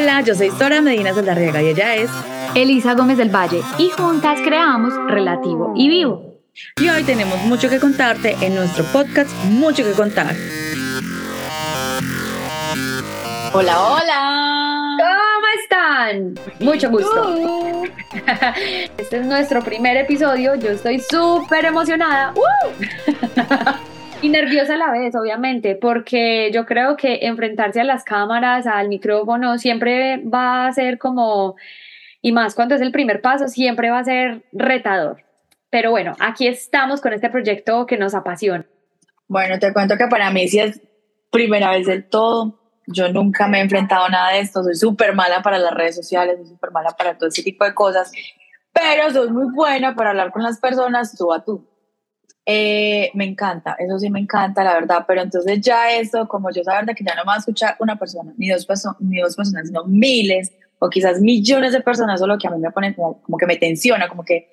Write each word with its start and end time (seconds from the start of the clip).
Hola, 0.00 0.22
yo 0.22 0.34
soy 0.34 0.50
Sora 0.50 0.80
Medina 0.80 1.12
Saldarriaga 1.12 1.60
y 1.60 1.68
ella 1.68 1.94
es 1.94 2.10
Elisa 2.54 2.94
Gómez 2.94 3.18
del 3.18 3.28
Valle 3.28 3.60
y 3.76 3.90
juntas 3.90 4.40
creamos 4.42 4.94
Relativo 5.08 5.74
y 5.76 5.90
Vivo. 5.90 6.38
Y 6.80 6.88
hoy 6.88 7.02
tenemos 7.02 7.38
mucho 7.42 7.68
que 7.68 7.78
contarte 7.78 8.34
en 8.40 8.54
nuestro 8.54 8.82
podcast 8.84 9.30
Mucho 9.44 9.84
que 9.84 9.92
contar. 9.92 10.34
Hola, 13.52 13.78
hola. 13.78 14.96
¿Cómo 14.96 15.46
están? 15.62 16.34
Mucho 16.60 16.88
gusto. 16.88 17.82
Este 18.96 19.18
es 19.18 19.26
nuestro 19.26 19.60
primer 19.60 19.98
episodio. 19.98 20.54
Yo 20.54 20.70
estoy 20.70 21.00
súper 21.00 21.66
emocionada. 21.66 22.32
Y 24.22 24.28
nerviosa 24.28 24.74
a 24.74 24.76
la 24.76 24.92
vez, 24.92 25.14
obviamente, 25.14 25.76
porque 25.76 26.50
yo 26.52 26.66
creo 26.66 26.94
que 26.98 27.20
enfrentarse 27.22 27.80
a 27.80 27.84
las 27.84 28.04
cámaras, 28.04 28.66
al 28.66 28.88
micrófono, 28.88 29.56
siempre 29.56 30.22
va 30.22 30.66
a 30.66 30.72
ser 30.72 30.98
como, 30.98 31.56
y 32.20 32.30
más 32.32 32.54
cuando 32.54 32.74
es 32.74 32.82
el 32.82 32.92
primer 32.92 33.22
paso, 33.22 33.48
siempre 33.48 33.90
va 33.90 34.00
a 34.00 34.04
ser 34.04 34.44
retador. 34.52 35.24
Pero 35.70 35.90
bueno, 35.90 36.16
aquí 36.18 36.46
estamos 36.46 37.00
con 37.00 37.14
este 37.14 37.30
proyecto 37.30 37.86
que 37.86 37.96
nos 37.96 38.14
apasiona. 38.14 38.66
Bueno, 39.26 39.58
te 39.58 39.72
cuento 39.72 39.96
que 39.96 40.06
para 40.06 40.30
mí 40.30 40.48
sí 40.48 40.60
es 40.60 40.82
primera 41.30 41.70
vez 41.70 41.86
del 41.86 42.06
todo. 42.06 42.60
Yo 42.88 43.10
nunca 43.10 43.48
me 43.48 43.58
he 43.58 43.62
enfrentado 43.62 44.04
a 44.04 44.10
nada 44.10 44.32
de 44.32 44.40
esto. 44.40 44.62
Soy 44.62 44.74
súper 44.74 45.14
mala 45.14 45.40
para 45.40 45.58
las 45.58 45.72
redes 45.72 45.96
sociales, 45.96 46.36
soy 46.36 46.46
súper 46.46 46.72
mala 46.72 46.90
para 46.90 47.16
todo 47.16 47.30
ese 47.30 47.42
tipo 47.42 47.64
de 47.64 47.72
cosas. 47.72 48.12
Pero 48.72 49.10
soy 49.12 49.30
muy 49.30 49.50
buena 49.54 49.94
para 49.94 50.10
hablar 50.10 50.30
con 50.30 50.42
las 50.42 50.60
personas 50.60 51.16
tú 51.16 51.32
a 51.32 51.42
tú. 51.42 51.69
Eh, 52.46 53.10
me 53.14 53.24
encanta, 53.24 53.76
eso 53.78 53.98
sí 53.98 54.10
me 54.10 54.18
encanta, 54.18 54.64
la 54.64 54.74
verdad, 54.74 55.04
pero 55.06 55.20
entonces 55.20 55.60
ya 55.60 55.92
eso, 55.92 56.26
como 56.26 56.50
yo 56.50 56.64
saber 56.64 56.86
de 56.86 56.94
que 56.94 57.04
ya 57.04 57.14
no 57.14 57.22
me 57.22 57.28
va 57.28 57.34
a 57.34 57.38
escuchar 57.38 57.76
una 57.78 57.96
persona, 57.96 58.32
ni 58.38 58.48
dos, 58.48 58.66
ni 58.98 59.20
dos 59.20 59.36
personas, 59.36 59.66
sino 59.66 59.84
miles 59.84 60.52
o 60.78 60.88
quizás 60.88 61.20
millones 61.20 61.72
de 61.72 61.80
personas, 61.80 62.16
eso 62.16 62.26
lo 62.26 62.38
que 62.38 62.48
a 62.48 62.50
mí 62.50 62.58
me 62.58 62.70
pone 62.70 62.94
como, 62.94 63.22
como 63.22 63.36
que 63.36 63.46
me 63.46 63.56
tensiona, 63.56 64.08
como 64.08 64.24
que 64.24 64.48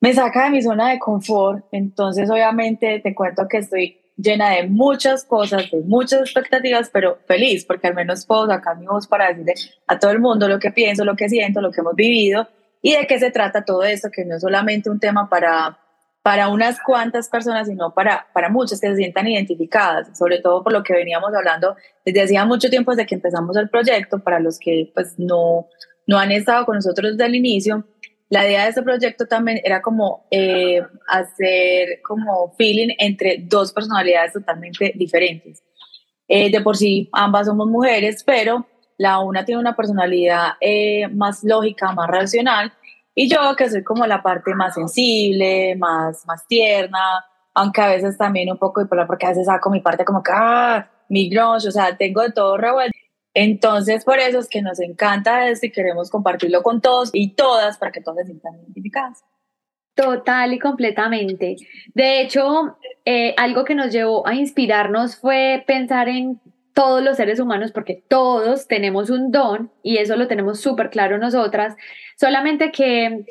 me 0.00 0.14
saca 0.14 0.44
de 0.44 0.50
mi 0.50 0.62
zona 0.62 0.90
de 0.90 0.98
confort, 0.98 1.66
entonces 1.72 2.30
obviamente 2.30 3.00
te 3.00 3.14
cuento 3.14 3.46
que 3.46 3.58
estoy 3.58 4.00
llena 4.16 4.50
de 4.50 4.66
muchas 4.66 5.24
cosas, 5.24 5.70
de 5.70 5.82
muchas 5.82 6.20
expectativas, 6.20 6.90
pero 6.90 7.18
feliz 7.26 7.64
porque 7.64 7.88
al 7.88 7.94
menos 7.94 8.24
puedo 8.24 8.46
sacar 8.46 8.78
mi 8.78 8.86
voz 8.86 9.06
para 9.06 9.28
decirle 9.28 9.54
a 9.86 9.98
todo 9.98 10.10
el 10.10 10.20
mundo 10.20 10.48
lo 10.48 10.58
que 10.58 10.70
pienso, 10.70 11.04
lo 11.04 11.16
que 11.16 11.28
siento, 11.28 11.60
lo 11.60 11.70
que 11.70 11.80
hemos 11.80 11.94
vivido 11.94 12.48
y 12.82 12.94
de 12.96 13.06
qué 13.06 13.18
se 13.18 13.30
trata 13.30 13.64
todo 13.64 13.82
esto, 13.82 14.10
que 14.10 14.24
no 14.24 14.36
es 14.36 14.40
solamente 14.40 14.88
un 14.88 14.98
tema 14.98 15.28
para 15.28 15.78
para 16.22 16.48
unas 16.48 16.78
cuantas 16.80 17.28
personas, 17.28 17.66
sino 17.66 17.94
para, 17.94 18.26
para 18.34 18.48
muchas 18.50 18.80
que 18.80 18.88
se 18.88 18.96
sientan 18.96 19.26
identificadas, 19.26 20.16
sobre 20.16 20.38
todo 20.38 20.62
por 20.62 20.72
lo 20.72 20.82
que 20.82 20.92
veníamos 20.92 21.32
hablando 21.34 21.76
desde 22.04 22.22
hacía 22.22 22.44
mucho 22.44 22.68
tiempo, 22.68 22.90
desde 22.90 23.06
que 23.06 23.14
empezamos 23.14 23.56
el 23.56 23.70
proyecto, 23.70 24.18
para 24.18 24.38
los 24.38 24.58
que 24.58 24.90
pues 24.94 25.18
no, 25.18 25.66
no 26.06 26.18
han 26.18 26.30
estado 26.32 26.66
con 26.66 26.76
nosotros 26.76 27.12
desde 27.12 27.26
el 27.26 27.34
inicio. 27.36 27.84
La 28.28 28.46
idea 28.46 28.64
de 28.64 28.68
este 28.68 28.82
proyecto 28.82 29.26
también 29.26 29.60
era 29.64 29.82
como 29.82 30.26
eh, 30.30 30.82
hacer 31.08 32.00
como 32.02 32.54
feeling 32.56 32.94
entre 32.98 33.38
dos 33.42 33.72
personalidades 33.72 34.34
totalmente 34.34 34.92
diferentes. 34.94 35.62
Eh, 36.28 36.50
de 36.50 36.60
por 36.60 36.76
sí, 36.76 37.08
ambas 37.12 37.46
somos 37.46 37.66
mujeres, 37.66 38.22
pero 38.24 38.66
la 38.98 39.18
una 39.18 39.44
tiene 39.44 39.60
una 39.60 39.74
personalidad 39.74 40.50
eh, 40.60 41.08
más 41.08 41.42
lógica, 41.42 41.90
más 41.92 42.08
racional, 42.08 42.72
y 43.14 43.28
yo 43.28 43.38
que 43.56 43.68
soy 43.68 43.82
como 43.82 44.06
la 44.06 44.22
parte 44.22 44.54
más 44.54 44.74
sensible, 44.74 45.76
más, 45.76 46.24
más 46.26 46.46
tierna, 46.46 47.24
aunque 47.54 47.80
a 47.80 47.88
veces 47.88 48.16
también 48.16 48.50
un 48.50 48.58
poco 48.58 48.82
bipolar 48.82 49.06
porque 49.06 49.26
a 49.26 49.30
veces 49.30 49.46
saco 49.46 49.70
mi 49.70 49.80
parte 49.80 50.04
como 50.04 50.22
que, 50.22 50.32
ah, 50.34 50.88
mi 51.08 51.28
grunge, 51.28 51.68
o 51.68 51.72
sea, 51.72 51.96
tengo 51.96 52.30
todo 52.32 52.56
revuelto. 52.56 52.96
Entonces, 53.34 54.04
por 54.04 54.18
eso 54.18 54.38
es 54.38 54.48
que 54.48 54.62
nos 54.62 54.80
encanta 54.80 55.48
esto 55.48 55.66
y 55.66 55.72
queremos 55.72 56.10
compartirlo 56.10 56.62
con 56.62 56.80
todos 56.80 57.10
y 57.12 57.34
todas 57.34 57.78
para 57.78 57.92
que 57.92 58.00
todas 58.00 58.26
se 58.26 58.32
sientan 58.32 58.54
identificadas. 58.54 59.24
Total 59.94 60.52
y 60.52 60.58
completamente. 60.58 61.56
De 61.94 62.20
hecho, 62.22 62.76
eh, 63.04 63.34
algo 63.36 63.64
que 63.64 63.74
nos 63.74 63.92
llevó 63.92 64.26
a 64.26 64.34
inspirarnos 64.34 65.16
fue 65.16 65.62
pensar 65.66 66.08
en 66.08 66.40
todos 66.80 67.02
los 67.02 67.18
seres 67.18 67.38
humanos, 67.38 67.72
porque 67.72 68.02
todos 68.08 68.66
tenemos 68.66 69.10
un 69.10 69.30
don 69.30 69.70
y 69.82 69.98
eso 69.98 70.16
lo 70.16 70.28
tenemos 70.28 70.60
súper 70.60 70.88
claro 70.88 71.18
nosotras, 71.18 71.76
solamente 72.16 72.72
que 72.72 73.26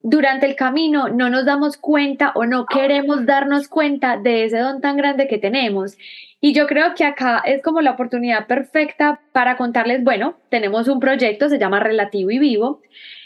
durante 0.00 0.46
el 0.46 0.54
camino 0.54 1.08
no 1.08 1.28
nos 1.28 1.44
damos 1.44 1.76
cuenta 1.76 2.30
o 2.36 2.46
no 2.46 2.66
queremos 2.66 3.26
darnos 3.26 3.66
cuenta 3.66 4.16
de 4.16 4.44
ese 4.44 4.58
don 4.58 4.80
tan 4.80 4.96
grande 4.96 5.26
que 5.26 5.38
tenemos. 5.38 5.96
Y 6.40 6.54
yo 6.54 6.68
creo 6.68 6.94
que 6.94 7.04
acá 7.04 7.42
es 7.44 7.64
como 7.64 7.80
la 7.80 7.90
oportunidad 7.90 8.46
perfecta 8.46 9.20
para 9.32 9.56
contarles, 9.56 10.04
bueno, 10.04 10.36
tenemos 10.48 10.86
un 10.86 11.00
proyecto, 11.00 11.48
se 11.48 11.58
llama 11.58 11.80
Relativo 11.80 12.30
y 12.30 12.38
Vivo, 12.38 12.80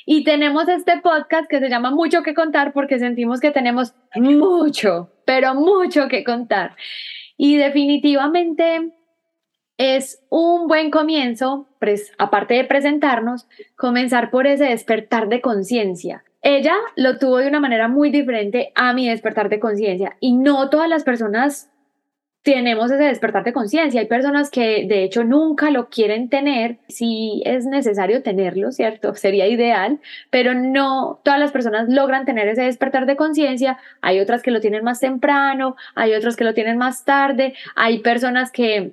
y 0.07 0.25
tenemos 0.25 0.67
este 0.69 0.99
podcast 1.03 1.47
que 1.47 1.59
se 1.59 1.69
llama 1.69 1.91
Mucho 1.91 2.23
que 2.23 2.33
contar 2.33 2.73
porque 2.73 2.99
sentimos 2.99 3.41
que 3.41 3.51
tenemos 3.51 3.93
mucho, 4.15 5.11
pero 5.27 5.55
mucho 5.55 6.09
que 6.09 6.25
contar. 6.25 6.75
Y 7.37 7.59
definitivamente 7.59 8.93
es 9.79 10.21
un 10.29 10.67
buen 10.67 10.91
comienzo, 10.91 11.69
pues, 11.79 12.13
aparte 12.19 12.55
de 12.55 12.65
presentarnos, 12.65 13.49
comenzar 13.77 14.31
por 14.31 14.47
ese 14.47 14.65
despertar 14.65 15.29
de 15.29 15.41
conciencia. 15.41 16.25
Ella 16.43 16.75
lo 16.97 17.19
tuvo 17.19 17.39
de 17.39 17.49
una 17.49 17.61
manera 17.61 17.89
muy 17.89 18.11
diferente 18.11 18.73
a 18.75 18.93
mi 18.93 19.09
despertar 19.09 19.49
de 19.49 19.61
conciencia 19.61 20.17
y 20.21 20.37
no 20.37 20.69
todas 20.69 20.89
las 20.89 21.05
personas 21.05 21.71
tenemos 22.43 22.91
ese 22.91 23.03
despertar 23.03 23.45
de 23.45 23.53
conciencia. 23.53 24.01
Hay 24.01 24.07
personas 24.07 24.49
que 24.51 24.87
de 24.89 25.03
hecho 25.03 25.25
nunca 25.25 25.71
lo 25.71 25.89
quieren 25.89 26.29
tener, 26.29 26.79
si 26.89 27.43
es 27.45 27.67
necesario 27.67 28.23
tenerlo, 28.23 28.73
¿cierto? 28.73 29.15
Sería 29.17 29.47
ideal, 29.49 30.01
pero 30.31 30.55
no 30.55 31.21
todas 31.25 31.39
las 31.39 31.53
personas 31.53 31.89
logran 31.89 32.25
tener 32.25 32.49
ese 32.49 32.63
despertar 32.63 33.07
de 33.07 33.17
conciencia. 33.17 33.79
Hay 34.01 34.21
otras 34.21 34.43
que 34.43 34.51
lo 34.51 34.61
tienen 34.61 34.85
más 34.85 35.01
temprano, 35.01 35.77
hay 35.95 36.15
otras 36.15 36.37
que 36.37 36.45
lo 36.45 36.55
tienen 36.55 36.79
más 36.79 37.05
tarde, 37.05 37.55
hay 37.77 37.99
personas 37.99 38.51
que 38.51 38.93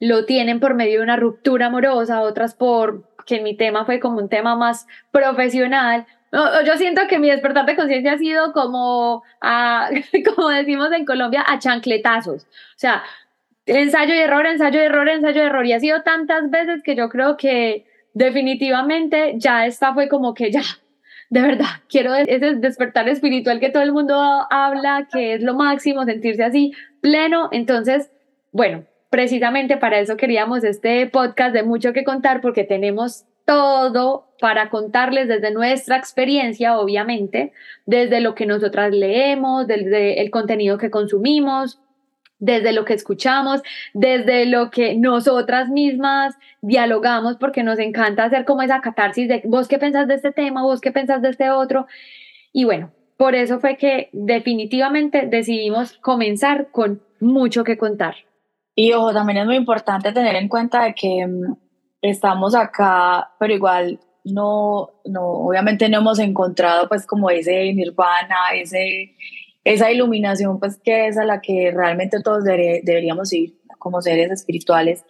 lo 0.00 0.26
tienen 0.26 0.60
por 0.60 0.74
medio 0.74 0.98
de 0.98 1.04
una 1.04 1.16
ruptura 1.16 1.66
amorosa, 1.66 2.20
otras 2.20 2.54
por 2.54 3.04
que 3.26 3.40
mi 3.40 3.56
tema 3.56 3.84
fue 3.84 4.00
como 4.00 4.18
un 4.18 4.28
tema 4.28 4.56
más 4.56 4.86
profesional. 5.10 6.06
Yo 6.32 6.76
siento 6.76 7.02
que 7.08 7.18
mi 7.18 7.30
despertar 7.30 7.66
de 7.66 7.76
conciencia 7.76 8.12
ha 8.12 8.18
sido 8.18 8.52
como, 8.52 9.22
a, 9.40 9.90
como 10.34 10.48
decimos 10.48 10.92
en 10.92 11.04
Colombia, 11.04 11.44
a 11.46 11.58
chancletazos. 11.58 12.44
O 12.44 12.78
sea, 12.78 13.02
ensayo 13.66 14.14
y 14.14 14.18
error, 14.18 14.46
ensayo 14.46 14.80
y 14.80 14.84
error, 14.84 15.08
ensayo 15.08 15.42
y 15.42 15.46
error. 15.46 15.66
Y 15.66 15.72
ha 15.72 15.80
sido 15.80 16.02
tantas 16.02 16.50
veces 16.50 16.82
que 16.82 16.94
yo 16.94 17.08
creo 17.08 17.36
que 17.36 17.86
definitivamente 18.14 19.34
ya 19.36 19.66
esta 19.66 19.92
fue 19.92 20.08
como 20.08 20.34
que 20.34 20.50
ya, 20.50 20.62
de 21.30 21.42
verdad, 21.42 21.66
quiero 21.88 22.14
ese 22.14 22.54
despertar 22.56 23.08
espiritual 23.08 23.60
que 23.60 23.70
todo 23.70 23.82
el 23.82 23.92
mundo 23.92 24.16
habla, 24.50 25.08
que 25.12 25.34
es 25.34 25.42
lo 25.42 25.54
máximo, 25.54 26.04
sentirse 26.04 26.44
así 26.44 26.72
pleno. 27.00 27.48
Entonces, 27.50 28.10
bueno, 28.52 28.84
precisamente 29.16 29.78
para 29.78 29.98
eso 29.98 30.18
queríamos 30.18 30.62
este 30.62 31.06
podcast 31.06 31.54
de 31.54 31.62
mucho 31.62 31.94
que 31.94 32.04
contar 32.04 32.42
porque 32.42 32.64
tenemos 32.64 33.24
todo 33.46 34.26
para 34.38 34.68
contarles 34.68 35.26
desde 35.26 35.52
nuestra 35.52 35.96
experiencia, 35.96 36.78
obviamente, 36.78 37.54
desde 37.86 38.20
lo 38.20 38.34
que 38.34 38.44
nosotras 38.44 38.92
leemos, 38.92 39.66
desde 39.66 40.20
el 40.20 40.30
contenido 40.30 40.76
que 40.76 40.90
consumimos, 40.90 41.80
desde 42.40 42.74
lo 42.74 42.84
que 42.84 42.92
escuchamos, 42.92 43.62
desde 43.94 44.44
lo 44.44 44.70
que 44.70 44.94
nosotras 44.96 45.70
mismas 45.70 46.34
dialogamos, 46.60 47.38
porque 47.38 47.62
nos 47.62 47.78
encanta 47.78 48.24
hacer 48.24 48.44
como 48.44 48.60
esa 48.60 48.82
catarsis 48.82 49.28
de 49.28 49.40
vos 49.46 49.66
qué 49.66 49.78
pensás 49.78 50.08
de 50.08 50.16
este 50.16 50.30
tema, 50.30 50.62
vos 50.62 50.82
qué 50.82 50.92
pensás 50.92 51.22
de 51.22 51.30
este 51.30 51.48
otro. 51.48 51.86
Y 52.52 52.66
bueno, 52.66 52.92
por 53.16 53.34
eso 53.34 53.60
fue 53.60 53.78
que 53.78 54.10
definitivamente 54.12 55.26
decidimos 55.26 55.96
comenzar 56.02 56.68
con 56.70 57.00
mucho 57.18 57.64
que 57.64 57.78
contar. 57.78 58.16
Y 58.78 58.92
ojo, 58.92 59.12
también 59.12 59.38
es 59.38 59.46
muy 59.46 59.56
importante 59.56 60.12
tener 60.12 60.36
en 60.36 60.48
cuenta 60.48 60.84
de 60.84 60.94
que 60.94 61.26
mm, 61.26 61.56
estamos 62.02 62.54
acá, 62.54 63.30
pero 63.40 63.54
igual 63.54 63.98
no, 64.22 64.90
no, 65.06 65.22
obviamente 65.22 65.88
no 65.88 65.98
hemos 65.98 66.18
encontrado 66.18 66.86
pues 66.86 67.06
como 67.06 67.30
ese 67.30 67.72
nirvana, 67.72 68.36
ese, 68.54 69.14
esa 69.64 69.90
iluminación 69.90 70.60
pues 70.60 70.78
que 70.84 71.08
es 71.08 71.16
a 71.16 71.24
la 71.24 71.40
que 71.40 71.72
realmente 71.74 72.20
todos 72.22 72.44
deberíamos 72.44 73.32
ir 73.32 73.54
como 73.78 74.02
seres 74.02 74.30
espirituales. 74.30 75.04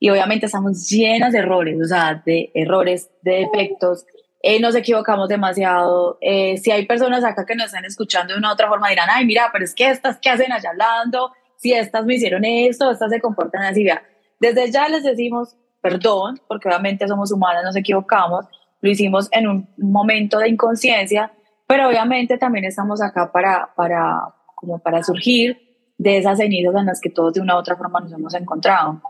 Y 0.00 0.10
obviamente 0.10 0.46
estamos 0.46 0.88
llenas 0.88 1.32
de 1.32 1.38
errores, 1.38 1.78
o 1.80 1.86
sea, 1.86 2.20
de 2.26 2.50
errores, 2.54 3.08
de 3.22 3.46
defectos, 3.46 4.04
eh, 4.42 4.58
nos 4.58 4.74
equivocamos 4.74 5.28
demasiado. 5.28 6.18
Eh, 6.20 6.58
si 6.58 6.72
hay 6.72 6.84
personas 6.86 7.22
acá 7.22 7.46
que 7.46 7.54
nos 7.54 7.66
están 7.66 7.84
escuchando 7.84 8.32
de 8.32 8.38
una 8.40 8.52
otra 8.52 8.68
forma, 8.68 8.88
dirán, 8.88 9.08
ay, 9.08 9.24
mira, 9.24 9.50
pero 9.52 9.64
es 9.64 9.72
que 9.74 9.88
estas 9.88 10.18
que 10.18 10.30
hacen 10.30 10.50
allá 10.50 10.70
hablando, 10.70 11.32
si 11.62 11.72
estas 11.72 12.04
me 12.04 12.16
hicieron 12.16 12.44
esto, 12.44 12.90
estas 12.90 13.10
se 13.10 13.20
comportan 13.20 13.62
así, 13.62 13.84
vea. 13.84 14.02
Desde 14.40 14.70
ya 14.72 14.88
les 14.88 15.04
decimos 15.04 15.56
perdón, 15.82 16.40
porque 16.48 16.68
obviamente 16.68 17.06
somos 17.08 17.32
humanos, 17.32 17.64
nos 17.64 17.76
equivocamos, 17.76 18.46
lo 18.80 18.90
hicimos 18.90 19.28
en 19.32 19.48
un 19.48 19.68
momento 19.76 20.38
de 20.38 20.48
inconsciencia, 20.48 21.32
pero 21.66 21.88
obviamente 21.88 22.38
también 22.38 22.64
estamos 22.64 23.02
acá 23.02 23.30
para, 23.30 23.74
para, 23.74 24.20
como 24.54 24.78
para 24.78 25.02
surgir 25.02 25.58
de 25.98 26.18
esas 26.18 26.38
cenizas 26.38 26.74
en 26.76 26.86
las 26.86 27.00
que 27.00 27.10
todos 27.10 27.34
de 27.34 27.40
una 27.40 27.56
u 27.56 27.58
otra 27.58 27.76
forma 27.76 28.00
nos 28.00 28.12
hemos 28.12 28.34
encontrado. 28.34 29.02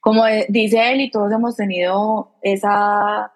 como 0.00 0.24
dice 0.48 0.92
él 0.92 1.00
y 1.00 1.10
todos 1.10 1.32
hemos 1.32 1.56
tenido 1.56 2.36
esa 2.42 3.32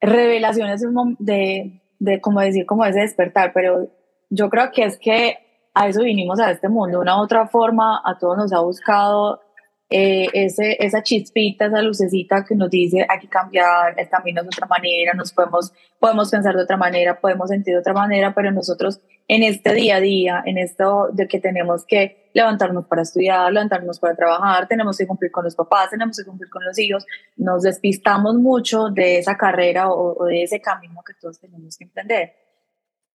revelación 0.00 1.16
de, 1.18 1.82
de, 1.98 2.20
como 2.20 2.40
decir, 2.40 2.64
como 2.64 2.84
ese 2.84 3.00
despertar, 3.00 3.52
pero 3.52 3.88
yo 4.30 4.50
creo 4.50 4.70
que 4.70 4.84
es 4.84 4.98
que 4.98 5.38
a 5.74 5.88
eso 5.88 6.02
vinimos 6.02 6.38
a 6.38 6.52
este 6.52 6.68
mundo, 6.68 7.00
una 7.00 7.18
u 7.18 7.22
otra 7.24 7.48
forma, 7.48 8.00
a 8.04 8.16
todos 8.16 8.38
nos 8.38 8.52
ha 8.52 8.60
buscado 8.60 9.42
eh, 9.90 10.28
ese, 10.32 10.76
esa 10.80 11.02
chispita, 11.02 11.66
esa 11.66 11.82
lucecita 11.82 12.44
que 12.44 12.54
nos 12.54 12.70
dice 12.70 13.04
hay 13.08 13.18
que 13.18 13.28
cambiar, 13.28 13.94
el 13.98 14.08
camino 14.08 14.42
de 14.42 14.48
otra 14.48 14.66
manera, 14.68 15.14
nos 15.14 15.32
podemos, 15.32 15.72
podemos 15.98 16.30
pensar 16.30 16.54
de 16.56 16.62
otra 16.62 16.76
manera, 16.76 17.20
podemos 17.20 17.50
sentir 17.50 17.74
de 17.74 17.80
otra 17.80 17.92
manera, 17.92 18.32
pero 18.34 18.52
nosotros 18.52 19.00
en 19.26 19.42
este 19.42 19.74
día 19.74 19.96
a 19.96 20.00
día, 20.00 20.42
en 20.46 20.58
esto 20.58 21.08
de 21.12 21.26
que 21.26 21.40
tenemos 21.40 21.84
que 21.84 22.30
levantarnos 22.34 22.86
para 22.86 23.02
estudiar, 23.02 23.52
levantarnos 23.52 23.98
para 23.98 24.14
trabajar, 24.14 24.68
tenemos 24.68 24.96
que 24.96 25.06
cumplir 25.06 25.32
con 25.32 25.44
los 25.44 25.56
papás, 25.56 25.90
tenemos 25.90 26.16
que 26.16 26.24
cumplir 26.24 26.50
con 26.50 26.64
los 26.64 26.78
hijos, 26.78 27.04
nos 27.36 27.62
despistamos 27.62 28.36
mucho 28.36 28.90
de 28.90 29.18
esa 29.18 29.36
carrera 29.36 29.90
o, 29.90 30.22
o 30.22 30.24
de 30.26 30.44
ese 30.44 30.60
camino 30.60 31.02
que 31.04 31.14
todos 31.14 31.40
tenemos 31.40 31.76
que 31.76 31.84
emprender. 31.84 32.32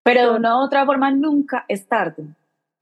Pero 0.04 0.32
de 0.32 0.38
una 0.38 0.58
u 0.58 0.66
otra 0.66 0.86
forma 0.86 1.12
nunca 1.12 1.66
es 1.68 1.88
tarde 1.88 2.24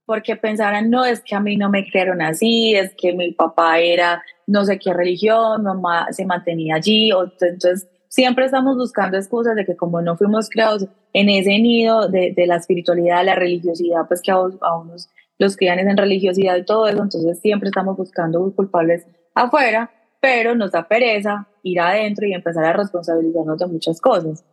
porque 0.08 0.38
pensaran, 0.38 0.90
no, 0.90 1.04
es 1.04 1.20
que 1.20 1.36
a 1.36 1.42
mí 1.42 1.58
no 1.58 1.70
me 1.70 1.86
crearon 1.86 2.22
así, 2.22 2.74
es 2.74 2.96
que 2.96 3.14
mi 3.14 3.34
papá 3.34 3.80
era 3.80 4.24
no 4.48 4.64
sé 4.64 4.80
qué 4.80 4.94
religión, 4.94 5.64
mamá 5.64 6.08
se 6.12 6.26
mantenía 6.26 6.76
allí, 6.76 7.12
o, 7.12 7.24
entonces 7.24 7.90
siempre 8.08 8.46
estamos 8.46 8.78
buscando 8.78 9.18
excusas 9.18 9.54
de 9.58 9.66
que 9.66 9.76
como 9.76 10.02
no 10.02 10.16
fuimos 10.16 10.50
creados 10.50 10.88
en 11.12 11.28
ese 11.28 11.60
nido 11.60 12.08
de, 12.08 12.34
de 12.34 12.48
la 12.48 12.56
espiritualidad, 12.56 13.26
la 13.26 13.36
religiosidad, 13.36 14.08
pues 14.08 14.22
que 14.22 14.32
a, 14.32 14.36
a, 14.36 14.80
unos 14.80 15.10
los 15.40 15.58
crían 15.58 15.78
en 15.78 15.98
religiosidad 15.98 16.56
y 16.56 16.64
todo 16.64 16.88
eso, 16.88 17.04
entonces 17.04 17.42
siempre 17.42 17.68
estamos 17.68 17.98
buscando 17.98 18.40
culpables 18.56 19.06
afuera, 19.36 19.92
pero 20.22 20.56
nos 20.56 20.72
da 20.72 20.88
pereza 20.88 21.50
ir 21.64 21.82
adentro 21.82 22.26
y 22.26 22.34
empezar 22.34 22.64
a 22.64 22.72
responsabilizarnos 22.72 23.60
de 23.60 23.68
muchas 23.68 24.00
cosas. 24.00 24.46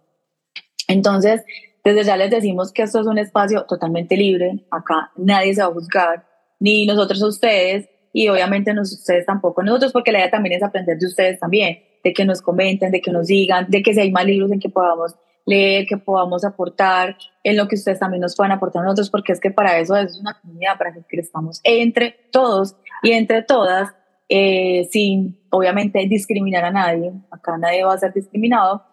Entonces, 0.89 1.45
desde 1.85 2.05
ya 2.05 2.17
les 2.17 2.31
decimos 2.31 2.73
que 2.73 2.83
esto 2.83 3.01
es 3.01 3.07
un 3.07 3.19
espacio 3.19 3.65
totalmente 3.67 4.17
libre, 4.17 4.65
acá 4.71 5.13
nadie 5.17 5.55
se 5.55 5.63
va 5.63 5.69
a 5.69 5.73
juzgar, 5.73 6.27
ni 6.59 6.87
nosotros 6.87 7.23
a 7.23 7.27
ustedes, 7.27 7.89
y 8.13 8.29
obviamente 8.29 8.73
no 8.73 8.83
ustedes 8.83 9.27
tampoco 9.27 9.63
nosotros, 9.63 9.93
porque 9.93 10.11
la 10.11 10.21
idea 10.21 10.31
también 10.31 10.55
es 10.55 10.63
aprender 10.63 10.97
de 10.99 11.07
ustedes 11.07 11.39
también, 11.39 11.79
de 12.03 12.13
que 12.15 12.25
nos 12.25 12.41
comenten, 12.41 12.91
de 12.91 13.01
que 13.01 13.11
nos 13.11 13.27
digan, 13.27 13.67
de 13.69 13.83
que 13.83 13.93
si 13.93 14.01
hay 14.01 14.11
más 14.11 14.25
libros 14.25 14.51
en 14.51 14.61
que 14.61 14.71
podamos 14.71 15.15
leer, 15.47 15.85
que 15.87 15.99
podamos 15.99 16.45
aportar, 16.45 17.19
en 17.43 17.57
lo 17.57 17.69
que 17.69 17.75
ustedes 17.75 17.99
también 17.99 18.23
nos 18.23 18.35
puedan 18.35 18.53
aportar 18.53 18.81
a 18.81 18.85
nosotros, 18.85 19.11
porque 19.11 19.33
es 19.33 19.41
que 19.41 19.51
para 19.51 19.79
eso 19.79 19.95
es 19.97 20.19
una 20.19 20.41
comunidad, 20.41 20.79
para 20.79 20.93
que 20.93 21.21
estamos 21.21 21.61
entre 21.65 22.17
todos 22.33 22.77
y 23.03 23.13
entre 23.13 23.43
todas, 23.43 23.95
eh, 24.29 24.89
sin 24.91 25.39
obviamente 25.51 25.99
discriminar 26.09 26.65
a 26.65 26.71
nadie, 26.71 27.13
acá 27.31 27.59
nadie 27.59 27.85
va 27.85 27.93
a 27.93 27.99
ser 27.99 28.15
discriminado, 28.15 28.85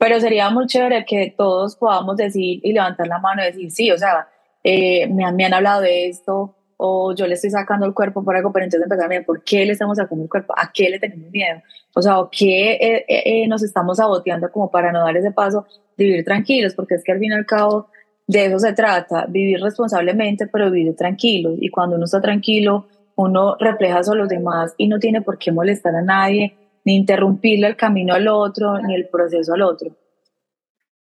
pero 0.00 0.18
sería 0.18 0.48
muy 0.48 0.66
chévere 0.66 1.04
que 1.04 1.34
todos 1.36 1.76
podamos 1.76 2.16
decir 2.16 2.58
y 2.62 2.72
levantar 2.72 3.06
la 3.06 3.18
mano 3.18 3.42
y 3.42 3.46
decir, 3.46 3.70
sí, 3.70 3.90
o 3.90 3.98
sea, 3.98 4.26
eh, 4.64 5.06
me, 5.08 5.26
han, 5.26 5.36
me, 5.36 5.44
han 5.44 5.52
hablado 5.52 5.82
de 5.82 6.08
esto, 6.08 6.56
o 6.78 7.14
yo 7.14 7.26
le 7.26 7.34
estoy 7.34 7.50
sacando 7.50 7.84
el 7.84 7.92
cuerpo 7.92 8.24
por 8.24 8.34
algo, 8.34 8.50
pero 8.50 8.64
entonces 8.64 8.84
empezar 8.84 9.04
a 9.04 9.08
ver 9.08 9.26
por 9.26 9.44
qué 9.44 9.66
le 9.66 9.72
estamos 9.72 9.98
sacando 9.98 10.24
el 10.24 10.30
cuerpo, 10.30 10.54
a 10.56 10.72
qué 10.72 10.88
le 10.88 10.98
tenemos 10.98 11.30
miedo, 11.30 11.60
o 11.94 12.00
sea, 12.00 12.18
o 12.18 12.30
qué 12.30 12.72
eh, 12.80 13.04
eh, 13.08 13.46
nos 13.46 13.62
estamos 13.62 13.98
saboteando 13.98 14.50
como 14.50 14.70
para 14.70 14.90
no 14.90 15.04
dar 15.04 15.14
ese 15.18 15.32
paso 15.32 15.66
vivir 15.98 16.24
tranquilos, 16.24 16.72
porque 16.74 16.94
es 16.94 17.04
que 17.04 17.12
al 17.12 17.18
fin 17.18 17.32
y 17.32 17.34
al 17.34 17.44
cabo 17.44 17.88
de 18.26 18.46
eso 18.46 18.58
se 18.58 18.72
trata, 18.72 19.26
vivir 19.28 19.60
responsablemente, 19.60 20.46
pero 20.46 20.70
vivir 20.70 20.96
tranquilo, 20.96 21.52
y 21.60 21.68
cuando 21.68 21.96
uno 21.96 22.06
está 22.06 22.22
tranquilo, 22.22 22.86
uno 23.16 23.54
refleja 23.60 23.98
a 23.98 24.14
los 24.14 24.30
demás 24.30 24.74
y 24.78 24.88
no 24.88 24.98
tiene 24.98 25.20
por 25.20 25.36
qué 25.36 25.52
molestar 25.52 25.94
a 25.94 26.00
nadie, 26.00 26.56
ni 26.98 27.64
el 27.64 27.76
camino 27.76 28.14
al 28.14 28.28
otro, 28.28 28.78
ni 28.80 28.94
el 28.94 29.08
proceso 29.08 29.54
al 29.54 29.62
otro. 29.62 29.96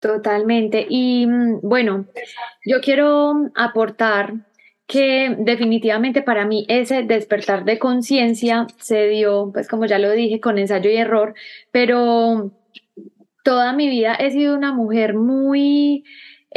Totalmente. 0.01 0.87
Y 0.89 1.27
mm, 1.27 1.61
bueno, 1.63 2.07
yo 2.65 2.81
quiero 2.81 3.51
aportar 3.55 4.35
que 4.87 5.37
definitivamente 5.39 6.23
para 6.23 6.47
mí 6.47 6.65
ese 6.69 7.03
despertar 7.03 7.65
de 7.65 7.79
conciencia 7.79 8.67
se 8.79 9.09
dio, 9.09 9.51
pues 9.53 9.69
como 9.69 9.85
ya 9.87 9.99
lo 9.99 10.11
dije, 10.13 10.41
con 10.41 10.59
ensayo 10.59 10.91
y 10.91 10.97
error, 10.97 11.35
pero 11.71 12.53
toda 13.45 13.73
mi 13.75 13.89
vida 13.89 14.15
he 14.15 14.31
sido 14.31 14.57
una 14.57 14.73
mujer 14.73 15.15
muy 15.15 16.05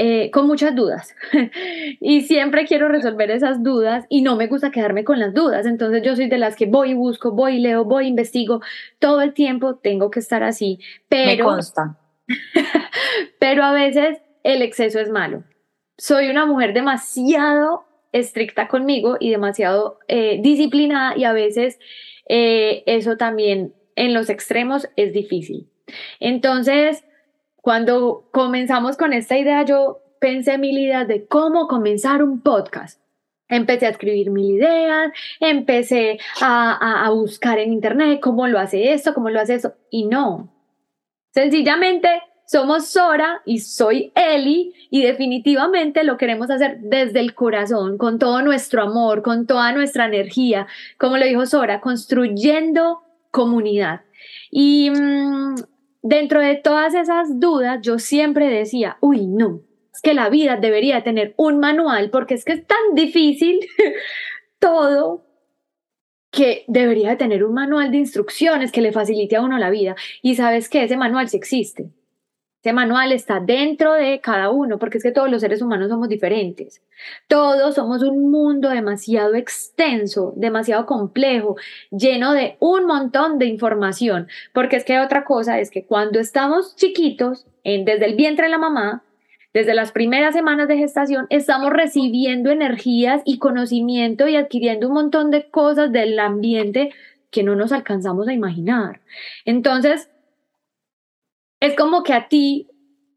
eh, 0.03 0.31
con 0.31 0.47
muchas 0.47 0.75
dudas 0.75 1.15
y 1.99 2.21
siempre 2.21 2.65
quiero 2.65 2.87
resolver 2.87 3.29
esas 3.29 3.61
dudas 3.61 4.07
y 4.09 4.23
no 4.23 4.35
me 4.35 4.47
gusta 4.47 4.71
quedarme 4.71 5.03
con 5.03 5.19
las 5.19 5.31
dudas. 5.35 5.67
Entonces 5.67 6.01
yo 6.01 6.15
soy 6.15 6.27
de 6.27 6.39
las 6.39 6.55
que 6.55 6.65
voy 6.65 6.89
y 6.89 6.93
busco, 6.95 7.33
voy 7.33 7.57
y 7.57 7.59
leo, 7.59 7.85
voy 7.85 8.05
y 8.05 8.07
investigo. 8.07 8.61
Todo 8.97 9.21
el 9.21 9.35
tiempo 9.35 9.75
tengo 9.75 10.09
que 10.09 10.19
estar 10.19 10.41
así. 10.41 10.79
Pero, 11.07 11.45
me 11.45 11.51
consta. 11.51 11.99
pero 13.39 13.63
a 13.63 13.73
veces 13.73 14.17
el 14.41 14.63
exceso 14.63 14.99
es 14.99 15.11
malo. 15.11 15.43
Soy 15.99 16.29
una 16.29 16.47
mujer 16.47 16.73
demasiado 16.73 17.85
estricta 18.11 18.67
conmigo 18.67 19.17
y 19.19 19.29
demasiado 19.29 19.99
eh, 20.07 20.39
disciplinada 20.41 21.15
y 21.15 21.25
a 21.25 21.33
veces 21.33 21.77
eh, 22.27 22.81
eso 22.87 23.17
también 23.17 23.75
en 23.95 24.15
los 24.15 24.31
extremos 24.31 24.89
es 24.95 25.13
difícil. 25.13 25.69
Entonces, 26.19 27.03
cuando 27.61 28.27
comenzamos 28.31 28.97
con 28.97 29.13
esta 29.13 29.37
idea, 29.37 29.63
yo 29.63 30.01
pensé 30.19 30.57
mil 30.57 30.77
ideas 30.77 31.07
de 31.07 31.25
cómo 31.27 31.67
comenzar 31.67 32.23
un 32.23 32.41
podcast. 32.41 32.99
Empecé 33.47 33.85
a 33.85 33.89
escribir 33.89 34.31
mil 34.31 34.55
ideas, 34.55 35.11
empecé 35.39 36.19
a, 36.41 37.05
a, 37.05 37.09
buscar 37.09 37.59
en 37.59 37.73
internet 37.73 38.19
cómo 38.21 38.47
lo 38.47 38.59
hace 38.59 38.93
esto, 38.93 39.13
cómo 39.13 39.29
lo 39.29 39.39
hace 39.39 39.55
eso, 39.55 39.73
y 39.89 40.05
no. 40.05 40.49
Sencillamente 41.33 42.09
somos 42.45 42.87
Sora 42.87 43.41
y 43.45 43.59
soy 43.59 44.11
Eli 44.15 44.73
y 44.89 45.03
definitivamente 45.03 46.03
lo 46.03 46.17
queremos 46.17 46.49
hacer 46.49 46.79
desde 46.81 47.19
el 47.19 47.33
corazón, 47.33 47.97
con 47.97 48.19
todo 48.19 48.41
nuestro 48.41 48.83
amor, 48.83 49.21
con 49.21 49.47
toda 49.47 49.71
nuestra 49.71 50.05
energía, 50.05 50.67
como 50.97 51.17
lo 51.17 51.25
dijo 51.25 51.45
Sora, 51.45 51.81
construyendo 51.81 53.03
comunidad. 53.31 54.01
Y 54.49 54.89
mmm, 54.89 55.55
dentro 56.01 56.41
de 56.41 56.55
todas 56.55 56.93
esas 56.93 57.39
dudas, 57.39 57.79
yo 57.81 57.99
siempre 57.99 58.47
decía, 58.47 58.97
uy, 59.01 59.27
no, 59.27 59.61
es 59.93 60.01
que 60.01 60.13
la 60.13 60.29
vida 60.29 60.57
debería 60.57 61.03
tener 61.03 61.33
un 61.37 61.59
manual 61.59 62.09
porque 62.09 62.33
es 62.33 62.45
que 62.45 62.53
es 62.53 62.65
tan 62.65 62.95
difícil 62.95 63.59
todo 64.59 65.25
que 66.31 66.63
debería 66.67 67.17
tener 67.17 67.43
un 67.43 67.53
manual 67.53 67.91
de 67.91 67.97
instrucciones 67.97 68.71
que 68.71 68.81
le 68.81 68.93
facilite 68.93 69.35
a 69.35 69.41
uno 69.41 69.57
la 69.57 69.69
vida. 69.69 69.95
Y 70.21 70.35
sabes 70.35 70.69
que 70.69 70.83
ese 70.83 70.95
manual 70.95 71.27
sí 71.27 71.35
existe. 71.35 71.91
Ese 72.61 72.73
manual 72.73 73.11
está 73.11 73.39
dentro 73.39 73.93
de 73.93 74.19
cada 74.21 74.51
uno, 74.51 74.77
porque 74.77 74.99
es 74.99 75.03
que 75.03 75.11
todos 75.11 75.31
los 75.31 75.41
seres 75.41 75.63
humanos 75.63 75.89
somos 75.89 76.07
diferentes. 76.07 76.79
Todos 77.27 77.73
somos 77.73 78.03
un 78.03 78.29
mundo 78.29 78.69
demasiado 78.69 79.33
extenso, 79.33 80.33
demasiado 80.35 80.85
complejo, 80.85 81.55
lleno 81.89 82.33
de 82.33 82.57
un 82.59 82.85
montón 82.85 83.39
de 83.39 83.47
información. 83.47 84.27
Porque 84.53 84.75
es 84.75 84.85
que 84.85 84.99
otra 84.99 85.23
cosa 85.23 85.59
es 85.59 85.71
que 85.71 85.85
cuando 85.85 86.19
estamos 86.19 86.75
chiquitos, 86.75 87.47
en, 87.63 87.83
desde 87.83 88.05
el 88.05 88.15
vientre 88.15 88.45
de 88.45 88.51
la 88.51 88.59
mamá, 88.59 89.01
desde 89.55 89.73
las 89.73 89.91
primeras 89.91 90.35
semanas 90.35 90.67
de 90.67 90.77
gestación, 90.77 91.25
estamos 91.31 91.71
recibiendo 91.71 92.51
energías 92.51 93.23
y 93.25 93.39
conocimiento 93.39 94.27
y 94.27 94.35
adquiriendo 94.35 94.87
un 94.87 94.93
montón 94.93 95.31
de 95.31 95.49
cosas 95.49 95.91
del 95.91 96.19
ambiente 96.19 96.91
que 97.31 97.41
no 97.41 97.55
nos 97.55 97.71
alcanzamos 97.71 98.27
a 98.27 98.33
imaginar. 98.33 99.01
Entonces, 99.45 100.10
es 101.61 101.75
como 101.75 102.03
que 102.03 102.13
a 102.13 102.27
ti 102.27 102.67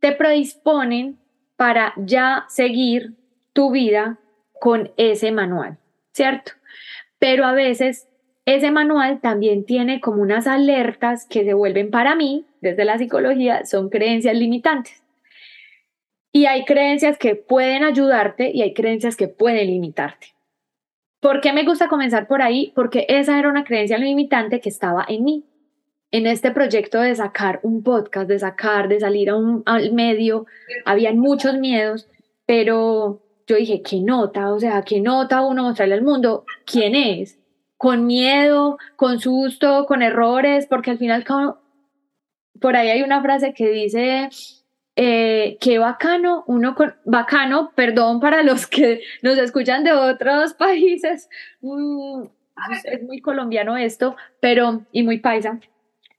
te 0.00 0.12
predisponen 0.12 1.18
para 1.56 1.94
ya 1.96 2.44
seguir 2.48 3.14
tu 3.52 3.72
vida 3.72 4.18
con 4.60 4.92
ese 4.96 5.32
manual, 5.32 5.78
¿cierto? 6.12 6.52
Pero 7.18 7.46
a 7.46 7.52
veces 7.52 8.06
ese 8.44 8.70
manual 8.70 9.20
también 9.20 9.64
tiene 9.64 10.00
como 10.00 10.20
unas 10.20 10.46
alertas 10.46 11.26
que 11.26 11.44
se 11.44 11.54
vuelven 11.54 11.90
para 11.90 12.14
mí, 12.14 12.44
desde 12.60 12.84
la 12.84 12.98
psicología, 12.98 13.64
son 13.64 13.88
creencias 13.88 14.36
limitantes. 14.36 15.02
Y 16.30 16.46
hay 16.46 16.64
creencias 16.64 17.16
que 17.16 17.36
pueden 17.36 17.82
ayudarte 17.82 18.50
y 18.52 18.60
hay 18.60 18.74
creencias 18.74 19.16
que 19.16 19.28
pueden 19.28 19.68
limitarte. 19.68 20.34
¿Por 21.20 21.40
qué 21.40 21.54
me 21.54 21.64
gusta 21.64 21.88
comenzar 21.88 22.26
por 22.26 22.42
ahí? 22.42 22.72
Porque 22.74 23.06
esa 23.08 23.38
era 23.38 23.48
una 23.48 23.64
creencia 23.64 23.96
limitante 23.96 24.60
que 24.60 24.68
estaba 24.68 25.06
en 25.08 25.24
mí 25.24 25.44
en 26.14 26.28
este 26.28 26.52
proyecto 26.52 27.00
de 27.00 27.12
sacar 27.16 27.58
un 27.64 27.82
podcast, 27.82 28.28
de 28.28 28.38
sacar, 28.38 28.86
de 28.86 29.00
salir 29.00 29.30
a 29.30 29.36
un, 29.36 29.64
al 29.66 29.92
medio, 29.92 30.46
habían 30.84 31.18
muchos 31.18 31.58
miedos, 31.58 32.08
pero 32.46 33.20
yo 33.48 33.56
dije, 33.56 33.82
¿qué 33.82 33.98
nota? 33.98 34.52
O 34.52 34.60
sea, 34.60 34.82
¿qué 34.82 35.00
nota 35.00 35.44
uno 35.44 35.64
mostrarle 35.64 35.94
al 35.94 36.02
mundo? 36.02 36.44
¿Quién 36.66 36.94
es? 36.94 37.36
Con 37.76 38.06
miedo, 38.06 38.78
con 38.94 39.18
susto, 39.18 39.86
con 39.86 40.02
errores, 40.02 40.66
porque 40.66 40.92
al 40.92 40.98
final, 40.98 41.24
por 42.60 42.76
ahí 42.76 42.90
hay 42.90 43.02
una 43.02 43.20
frase 43.20 43.52
que 43.52 43.68
dice, 43.70 44.28
eh, 44.94 45.58
qué 45.60 45.78
bacano, 45.78 46.44
uno 46.46 46.76
con, 46.76 46.94
bacano, 47.04 47.72
perdón 47.74 48.20
para 48.20 48.44
los 48.44 48.68
que 48.68 49.00
nos 49.22 49.36
escuchan 49.36 49.82
de 49.82 49.90
otros 49.90 50.54
países, 50.54 51.28
mm, 51.60 52.22
es 52.84 53.02
muy 53.02 53.20
colombiano 53.20 53.76
esto, 53.76 54.14
pero, 54.38 54.86
y 54.92 55.02
muy 55.02 55.18
paisa, 55.18 55.58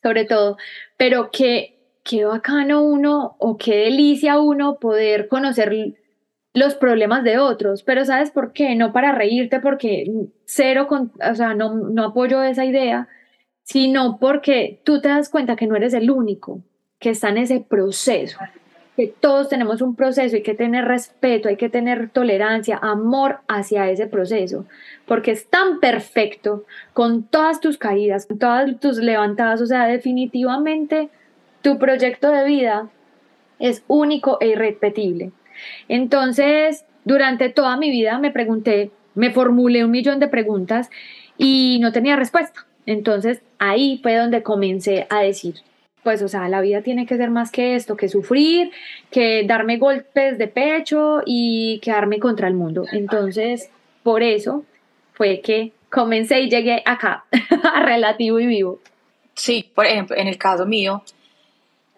sobre 0.06 0.26
todo, 0.26 0.58
pero 0.98 1.32
que 1.32 1.80
qué 2.04 2.26
bacano 2.26 2.84
uno 2.84 3.36
o 3.40 3.58
qué 3.58 3.76
delicia 3.76 4.40
uno 4.40 4.78
poder 4.78 5.28
conocer 5.28 5.96
los 6.54 6.76
problemas 6.76 7.24
de 7.24 7.40
otros, 7.40 7.82
pero 7.82 8.06
¿sabes 8.06 8.30
por 8.30 8.54
qué? 8.54 8.76
No 8.76 8.94
para 8.94 9.14
reírte 9.14 9.60
porque 9.60 10.06
cero, 10.46 10.86
con, 10.88 11.12
o 11.28 11.34
sea, 11.34 11.56
no, 11.56 11.74
no 11.74 12.04
apoyo 12.04 12.44
esa 12.44 12.66
idea, 12.66 13.08
sino 13.64 14.20
porque 14.20 14.80
tú 14.86 15.02
te 15.02 15.10
das 15.10 15.30
cuenta 15.30 15.56
que 15.56 15.66
no 15.66 15.76
eres 15.76 15.96
el 15.96 16.12
único 16.12 16.62
que 17.00 17.10
está 17.10 17.30
en 17.30 17.40
ese 17.40 17.62
proceso 17.62 18.38
que 18.96 19.08
todos 19.08 19.50
tenemos 19.50 19.82
un 19.82 19.96
proceso, 19.96 20.36
hay 20.36 20.44
que 20.44 20.54
tener 20.54 20.86
respeto, 20.86 21.50
hay 21.50 21.58
que 21.58 21.70
tener 21.70 22.10
tolerancia, 22.10 22.80
amor 22.82 23.40
hacia 23.48 23.90
ese 23.90 24.08
proceso, 24.08 24.66
porque 25.06 25.32
es 25.32 25.48
tan 25.48 25.80
perfecto 25.80 26.64
con 26.94 27.24
todas 27.24 27.60
tus 27.60 27.78
caídas, 27.78 28.26
con 28.26 28.40
todas 28.40 28.80
tus 28.80 28.98
levantadas, 28.98 29.62
o 29.62 29.66
sea, 29.66 29.86
definitivamente 29.88 31.10
tu 31.62 31.78
proyecto 31.78 32.32
de 32.32 32.46
vida 32.46 32.90
es 33.60 33.84
único 33.88 34.38
e 34.40 34.50
irrepetible. 34.50 35.32
Entonces, 35.88 36.86
durante 37.04 37.50
toda 37.50 37.78
mi 37.78 37.90
vida 37.90 38.18
me 38.20 38.32
pregunté, 38.32 38.92
me 39.14 39.32
formulé 39.32 39.84
un 39.84 39.92
millón 39.92 40.20
de 40.20 40.28
preguntas 40.28 40.90
y 41.38 41.80
no 41.82 41.92
tenía 41.92 42.16
respuesta. 42.16 42.66
Entonces, 42.86 43.42
ahí 43.58 44.00
fue 44.02 44.16
donde 44.16 44.44
comencé 44.44 45.08
a 45.10 45.22
decir, 45.22 45.56
pues, 46.06 46.22
o 46.22 46.28
sea, 46.28 46.48
la 46.50 46.62
vida 46.62 46.84
tiene 46.84 47.08
que 47.08 47.18
ser 47.18 47.32
más 47.32 47.50
que 47.50 47.76
esto, 47.76 47.98
que 47.98 48.10
sufrir, 48.10 48.72
que 49.10 49.44
darme 49.44 49.78
golpes 49.78 50.38
de 50.38 50.48
pecho 50.48 51.24
y 51.26 51.80
quedarme 51.80 52.20
contra 52.20 52.48
el 52.48 52.54
mundo. 52.54 52.86
Entonces, 52.92 53.72
por 54.04 54.22
eso 54.22 54.64
fue 55.14 55.42
que 55.42 55.72
comencé 55.90 56.42
y 56.42 56.50
llegué 56.52 56.84
acá, 56.86 57.26
a 57.74 57.84
relativo 57.84 58.40
y 58.40 58.46
vivo. 58.46 58.80
Sí, 59.34 59.72
por 59.74 59.88
ejemplo, 59.88 60.16
en 60.16 60.28
el 60.28 60.38
caso 60.38 60.68
mío, 60.68 61.02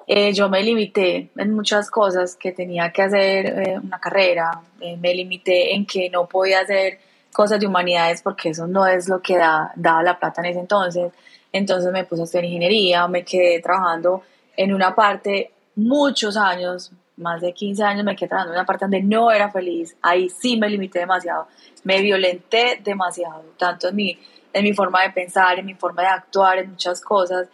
eh, 0.08 0.32
yo 0.32 0.48
me 0.48 0.64
limité 0.64 1.30
en 1.36 1.54
muchas 1.54 1.92
cosas 1.92 2.38
que 2.38 2.54
tenía 2.54 2.94
que 2.94 3.02
hacer 3.02 3.46
eh, 3.46 3.78
una 3.78 4.00
carrera, 4.00 4.62
eh, 4.80 4.96
me 4.96 5.14
limité 5.14 5.76
en 5.76 5.86
que 5.86 6.10
no 6.10 6.28
podía 6.28 6.62
hacer 6.62 7.00
cosas 7.34 7.60
de 7.60 7.68
humanidades 7.68 8.22
porque 8.22 8.52
eso 8.52 8.68
no 8.68 8.88
es 8.88 9.10
lo 9.10 9.22
que 9.22 9.36
da, 9.36 9.74
daba 9.76 10.02
la 10.02 10.18
plata 10.18 10.40
en 10.40 10.52
ese 10.52 10.62
entonces 10.62 11.12
entonces 11.52 11.92
me 11.92 12.04
puse 12.04 12.22
a 12.22 12.26
estudiar 12.26 12.46
ingeniería, 12.46 13.08
me 13.08 13.24
quedé 13.24 13.60
trabajando 13.62 14.24
en 14.56 14.74
una 14.74 14.96
parte 14.96 15.52
muchos 15.76 16.38
años, 16.38 16.92
más 17.18 17.42
de 17.42 17.54
15 17.54 17.84
años 17.84 18.04
me 18.04 18.16
quedé 18.16 18.30
trabajando 18.30 18.54
en 18.54 18.60
una 18.60 18.66
parte 18.66 18.86
donde 18.86 19.02
no 19.02 19.32
era 19.32 19.52
feliz, 19.52 19.96
ahí 20.02 20.30
sí 20.30 20.58
me 20.58 20.70
limité 20.70 21.00
demasiado, 21.00 21.48
me 21.84 22.02
violenté 22.02 22.80
demasiado, 22.84 23.44
tanto 23.58 23.90
en 23.90 23.96
mi, 23.96 24.20
en 24.54 24.64
mi 24.64 24.74
forma 24.74 25.04
de 25.04 25.12
pensar, 25.12 25.60
en 25.60 25.66
mi 25.66 25.74
forma 25.74 26.02
de 26.04 26.08
actuar, 26.10 26.60
en 26.60 26.72
muchas 26.72 27.02
cosas, 27.02 27.48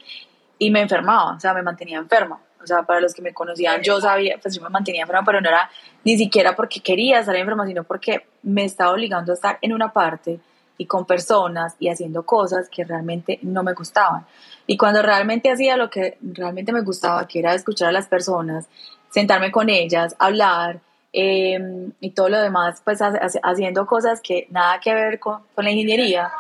y 0.58 0.70
me 0.72 0.82
enfermaba, 0.82 1.36
o 1.36 1.40
sea, 1.40 1.54
me 1.54 1.62
mantenía 1.62 1.98
enferma. 1.98 2.40
O 2.62 2.66
sea, 2.66 2.84
para 2.84 3.02
los 3.02 3.14
que 3.14 3.22
me 3.22 3.34
conocían, 3.34 3.82
yo 3.82 4.00
sabía, 4.00 4.38
pues 4.42 4.56
yo 4.56 4.62
me 4.62 4.70
mantenía 4.70 5.02
enferma, 5.02 5.24
pero 5.26 5.42
no 5.42 5.50
era 5.50 5.70
ni 6.06 6.18
siquiera 6.18 6.56
porque 6.56 6.80
quería 6.80 7.20
estar 7.20 7.36
enferma, 7.36 7.68
sino 7.68 7.84
porque 7.84 8.26
me 8.42 8.64
estaba 8.64 8.92
obligando 8.92 9.34
a 9.34 9.36
estar 9.36 9.58
en 9.62 9.74
una 9.74 9.92
parte 9.92 10.40
y 10.78 10.86
con 10.86 11.06
personas 11.06 11.76
y 11.80 11.90
haciendo 11.90 12.26
cosas 12.26 12.70
que 12.70 12.84
realmente 12.84 13.40
no 13.42 13.64
me 13.64 13.74
gustaban. 13.74 14.26
Y 14.66 14.78
cuando 14.78 15.02
realmente 15.02 15.52
hacía 15.52 15.78
lo 15.78 15.90
que 15.90 16.18
realmente 16.22 16.72
me 16.72 16.82
gustaba, 16.82 17.28
que 17.28 17.40
era 17.40 17.54
escuchar 17.54 17.90
a 17.90 17.92
las 17.92 18.08
personas, 18.08 18.68
sentarme 19.10 19.52
con 19.52 19.70
ellas, 19.70 20.16
hablar 20.20 20.80
em, 21.12 21.92
y 22.00 22.12
todo 22.12 22.30
lo 22.30 22.42
demás, 22.42 22.82
pues 22.84 23.00
haciendo 23.44 23.86
cosas 23.86 24.22
que 24.22 24.48
nada 24.50 24.80
que 24.80 24.94
ver 24.94 25.20
con, 25.20 25.42
con 25.54 25.66
la 25.66 25.72
ingeniería, 25.72 26.32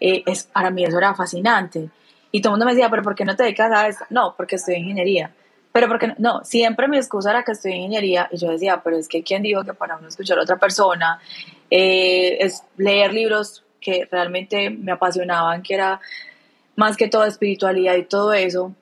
eh, 0.00 0.22
es, 0.26 0.44
para 0.44 0.70
mí 0.70 0.84
eso 0.84 0.98
era 0.98 1.14
fascinante. 1.14 1.88
Y 2.30 2.42
todo 2.42 2.50
el 2.50 2.52
mundo 2.54 2.66
me 2.66 2.72
decía, 2.72 2.90
pero 2.90 3.02
¿por 3.02 3.14
qué 3.14 3.24
no 3.24 3.36
te 3.36 3.44
dedicas 3.44 3.72
a 3.72 3.88
eso? 3.88 4.04
No, 4.10 4.34
porque 4.36 4.56
estoy 4.56 4.74
en 4.74 4.82
ingeniería. 4.82 5.30
Pero 5.72 5.88
porque 5.88 6.14
no, 6.18 6.44
siempre 6.44 6.88
mi 6.88 6.96
excusa 6.96 7.30
era 7.30 7.42
que 7.42 7.52
estoy 7.52 7.72
en 7.72 7.78
ingeniería 7.78 8.28
y 8.30 8.38
yo 8.38 8.50
decía, 8.50 8.80
pero 8.82 8.96
es 8.96 9.08
que 9.08 9.22
¿quién 9.22 9.42
dijo 9.42 9.64
que 9.64 9.74
para 9.74 9.96
uno 9.96 10.08
escuchar 10.08 10.38
a 10.38 10.42
otra 10.42 10.56
persona 10.56 11.20
eh, 11.70 12.38
es 12.40 12.62
leer 12.76 13.12
libros 13.12 13.62
que 13.88 14.06
realmente 14.10 14.68
me 14.68 14.92
apasionaban, 14.92 15.62
que 15.62 15.74
era 15.74 15.98
más 16.76 16.96
que 16.96 17.08
toda 17.08 17.26
espiritualidad 17.26 17.96
y 17.96 18.04
todo 18.04 18.34
eso, 18.34 18.74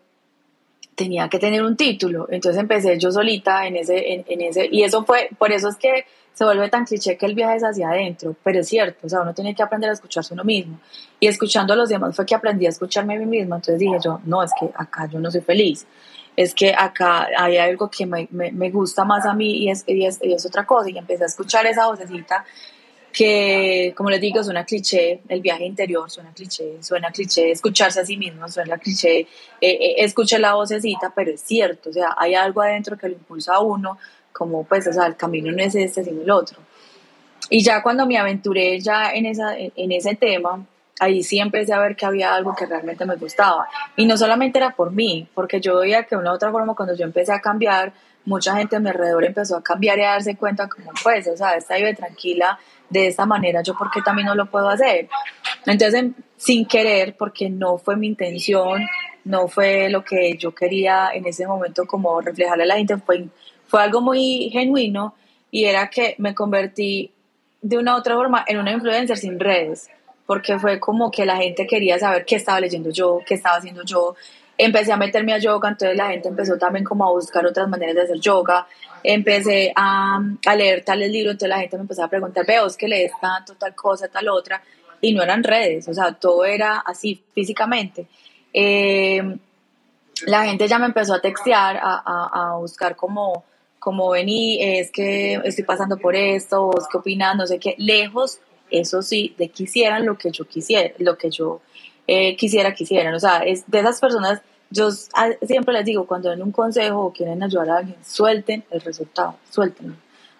tenía 0.96 1.28
que 1.28 1.38
tener 1.38 1.62
un 1.62 1.76
título. 1.76 2.26
Entonces 2.28 2.60
empecé 2.60 2.98
yo 2.98 3.12
solita 3.12 3.66
en 3.66 3.76
ese, 3.76 4.24
en, 4.26 4.40
ese, 4.40 4.68
y 4.70 4.82
eso 4.82 5.04
fue, 5.04 5.28
por 5.38 5.52
eso 5.52 5.68
es 5.68 5.76
que 5.76 6.06
se 6.34 6.44
vuelve 6.44 6.68
tan 6.68 6.84
cliché 6.84 7.16
que 7.16 7.24
el 7.24 7.34
viaje 7.34 7.56
es 7.56 7.62
hacia 7.62 7.88
adentro, 7.88 8.34
pero 8.42 8.60
es 8.60 8.68
cierto, 8.68 9.06
o 9.06 9.08
sea, 9.08 9.20
uno 9.20 9.32
tiene 9.32 9.54
que 9.54 9.62
aprender 9.62 9.90
a 9.90 9.92
escucharse 9.92 10.34
uno 10.34 10.44
mismo. 10.44 10.80
Y 11.20 11.28
escuchando 11.28 11.72
a 11.72 11.76
los 11.76 11.88
demás 11.88 12.16
fue 12.16 12.26
que 12.26 12.34
aprendí 12.34 12.66
a 12.66 12.70
escucharme 12.70 13.14
a 13.14 13.18
mí 13.18 13.26
mismo. 13.26 13.54
Entonces 13.54 13.78
dije 13.78 13.96
yo, 14.04 14.20
no, 14.24 14.42
es 14.42 14.50
que 14.58 14.68
acá 14.74 15.08
yo 15.10 15.20
no 15.20 15.30
soy 15.30 15.40
feliz. 15.40 15.86
Es 16.36 16.54
que 16.54 16.74
acá 16.76 17.28
hay 17.38 17.56
algo 17.56 17.88
que 17.88 18.04
me, 18.04 18.28
me, 18.30 18.70
gusta 18.70 19.06
más 19.06 19.24
a 19.24 19.32
mí 19.32 19.52
y 19.52 19.70
es, 19.70 19.84
y 19.86 20.04
es, 20.04 20.18
y 20.22 20.34
es 20.34 20.44
otra 20.44 20.66
cosa. 20.66 20.90
Y 20.90 20.98
empecé 20.98 21.22
a 21.22 21.26
escuchar 21.26 21.64
esa 21.64 21.86
vocecita 21.86 22.44
que, 23.16 23.94
como 23.96 24.10
les 24.10 24.20
digo, 24.20 24.44
suena 24.44 24.66
cliché, 24.66 25.22
el 25.26 25.40
viaje 25.40 25.64
interior 25.64 26.10
suena 26.10 26.34
cliché, 26.34 26.82
suena 26.82 27.10
cliché 27.10 27.50
escucharse 27.50 28.00
a 28.00 28.04
sí 28.04 28.18
mismo, 28.18 28.46
suena 28.46 28.76
cliché, 28.76 29.20
eh, 29.20 29.26
eh, 29.60 29.94
escucha 29.96 30.38
la 30.38 30.52
vocecita, 30.52 31.10
pero 31.16 31.30
es 31.30 31.40
cierto, 31.40 31.88
o 31.88 31.92
sea, 31.94 32.14
hay 32.18 32.34
algo 32.34 32.60
adentro 32.60 32.98
que 32.98 33.08
lo 33.08 33.14
impulsa 33.14 33.54
a 33.54 33.60
uno, 33.60 33.96
como 34.32 34.64
pues, 34.64 34.86
o 34.86 34.92
sea, 34.92 35.06
el 35.06 35.16
camino 35.16 35.50
no 35.50 35.62
es 35.62 35.74
este, 35.74 36.04
sino 36.04 36.20
el 36.20 36.30
otro. 36.30 36.58
Y 37.48 37.64
ya 37.64 37.82
cuando 37.82 38.04
me 38.04 38.18
aventuré 38.18 38.78
ya 38.80 39.10
en, 39.12 39.24
esa, 39.24 39.56
en 39.56 39.92
ese 39.92 40.14
tema, 40.16 40.66
ahí 41.00 41.22
sí 41.22 41.38
empecé 41.38 41.72
a 41.72 41.78
ver 41.78 41.96
que 41.96 42.04
había 42.04 42.34
algo 42.34 42.54
que 42.54 42.66
realmente 42.66 43.06
me 43.06 43.16
gustaba. 43.16 43.66
Y 43.96 44.04
no 44.04 44.18
solamente 44.18 44.58
era 44.58 44.76
por 44.76 44.92
mí, 44.92 45.26
porque 45.34 45.58
yo 45.58 45.78
veía 45.78 46.02
que 46.02 46.16
de 46.16 46.20
una 46.20 46.32
u 46.32 46.34
otra 46.34 46.50
forma 46.50 46.74
cuando 46.74 46.94
yo 46.94 47.04
empecé 47.04 47.32
a 47.32 47.40
cambiar, 47.40 47.94
mucha 48.26 48.56
gente 48.56 48.76
a 48.76 48.80
mi 48.80 48.90
alrededor 48.90 49.24
empezó 49.24 49.56
a 49.56 49.62
cambiar 49.62 49.98
y 49.98 50.02
a 50.02 50.10
darse 50.10 50.36
cuenta 50.36 50.68
como 50.68 50.90
pues, 51.02 51.26
o 51.28 51.36
sea, 51.36 51.54
esta 51.54 51.76
vive 51.76 51.94
tranquila 51.94 52.58
de 52.90 53.08
esta 53.08 53.24
manera, 53.26 53.62
yo 53.62 53.74
por 53.76 53.90
qué 53.90 54.00
también 54.02 54.26
no 54.26 54.34
lo 54.34 54.46
puedo 54.46 54.68
hacer. 54.68 55.08
Entonces, 55.64 56.12
sin 56.36 56.66
querer, 56.66 57.16
porque 57.16 57.48
no 57.48 57.78
fue 57.78 57.96
mi 57.96 58.06
intención, 58.06 58.82
no 59.24 59.48
fue 59.48 59.88
lo 59.88 60.04
que 60.04 60.36
yo 60.36 60.54
quería 60.54 61.10
en 61.12 61.26
ese 61.26 61.46
momento 61.46 61.86
como 61.86 62.20
reflejarle 62.20 62.64
a 62.64 62.66
la 62.66 62.76
gente, 62.76 62.96
fue, 62.98 63.26
fue 63.66 63.82
algo 63.82 64.00
muy 64.00 64.50
genuino 64.52 65.14
y 65.50 65.64
era 65.64 65.88
que 65.88 66.14
me 66.18 66.34
convertí 66.34 67.10
de 67.60 67.78
una 67.78 67.94
u 67.94 67.98
otra 67.98 68.14
forma 68.14 68.44
en 68.46 68.58
una 68.58 68.72
influencer 68.72 69.16
sin 69.16 69.40
redes, 69.40 69.88
porque 70.26 70.58
fue 70.58 70.78
como 70.78 71.10
que 71.10 71.26
la 71.26 71.36
gente 71.36 71.66
quería 71.66 71.98
saber 71.98 72.24
qué 72.24 72.36
estaba 72.36 72.60
leyendo 72.60 72.90
yo, 72.90 73.20
qué 73.26 73.34
estaba 73.34 73.56
haciendo 73.56 73.82
yo, 73.84 74.14
empecé 74.58 74.92
a 74.92 74.96
meterme 74.96 75.32
a 75.32 75.38
yoga, 75.38 75.68
entonces 75.68 75.96
la 75.96 76.08
gente 76.08 76.28
empezó 76.28 76.56
también 76.56 76.84
como 76.84 77.06
a 77.06 77.10
buscar 77.10 77.44
otras 77.46 77.68
maneras 77.68 77.94
de 77.94 78.02
hacer 78.02 78.20
yoga, 78.20 78.66
empecé 79.02 79.72
a, 79.76 80.20
a 80.46 80.56
leer 80.56 80.84
tales 80.84 81.10
libros, 81.10 81.32
entonces 81.32 81.48
la 81.48 81.60
gente 81.60 81.76
me 81.76 81.82
empezó 81.82 82.04
a 82.04 82.08
preguntar, 82.08 82.46
veo, 82.46 82.66
es 82.66 82.76
que 82.76 82.88
lees 82.88 83.12
tanto, 83.20 83.54
tal 83.54 83.74
cosa, 83.74 84.08
tal 84.08 84.28
otra, 84.28 84.62
y 85.00 85.12
no 85.12 85.22
eran 85.22 85.42
redes, 85.42 85.88
o 85.88 85.94
sea, 85.94 86.12
todo 86.12 86.44
era 86.44 86.78
así 86.78 87.22
físicamente. 87.34 88.06
Eh, 88.52 89.22
la 90.26 90.44
gente 90.44 90.66
ya 90.66 90.78
me 90.78 90.86
empezó 90.86 91.14
a 91.14 91.20
textear, 91.20 91.76
a, 91.76 92.02
a, 92.04 92.52
a 92.52 92.56
buscar 92.56 92.96
como, 92.96 93.44
como 93.78 94.10
vení, 94.10 94.58
es 94.60 94.90
que 94.90 95.34
estoy 95.44 95.64
pasando 95.64 95.98
por 95.98 96.16
esto, 96.16 96.66
vos 96.66 96.86
qué 96.90 96.98
opinas, 96.98 97.36
no 97.36 97.46
sé 97.46 97.58
qué, 97.58 97.74
lejos, 97.78 98.40
eso 98.70 99.02
sí, 99.02 99.34
de 99.38 99.48
que 99.48 99.64
hicieran 99.64 100.06
lo 100.06 100.16
que 100.16 100.30
yo 100.30 100.44
quisiera, 100.46 100.92
lo 100.98 101.16
que 101.16 101.30
yo 101.30 101.60
eh, 102.06 102.36
quisiera 102.36 102.74
quisieran. 102.74 103.14
O 103.14 103.20
sea, 103.20 103.38
es 103.38 103.64
de 103.66 103.80
esas 103.80 104.00
personas, 104.00 104.40
yo 104.70 104.90
siempre 104.90 105.74
les 105.74 105.84
digo, 105.84 106.06
cuando 106.06 106.30
den 106.30 106.42
un 106.42 106.52
consejo 106.52 107.06
o 107.06 107.12
quieren 107.12 107.42
ayudar 107.42 107.70
a 107.70 107.76
alguien, 107.78 107.96
suelten 108.04 108.64
el 108.70 108.80
resultado, 108.80 109.36
suelten. 109.50 109.96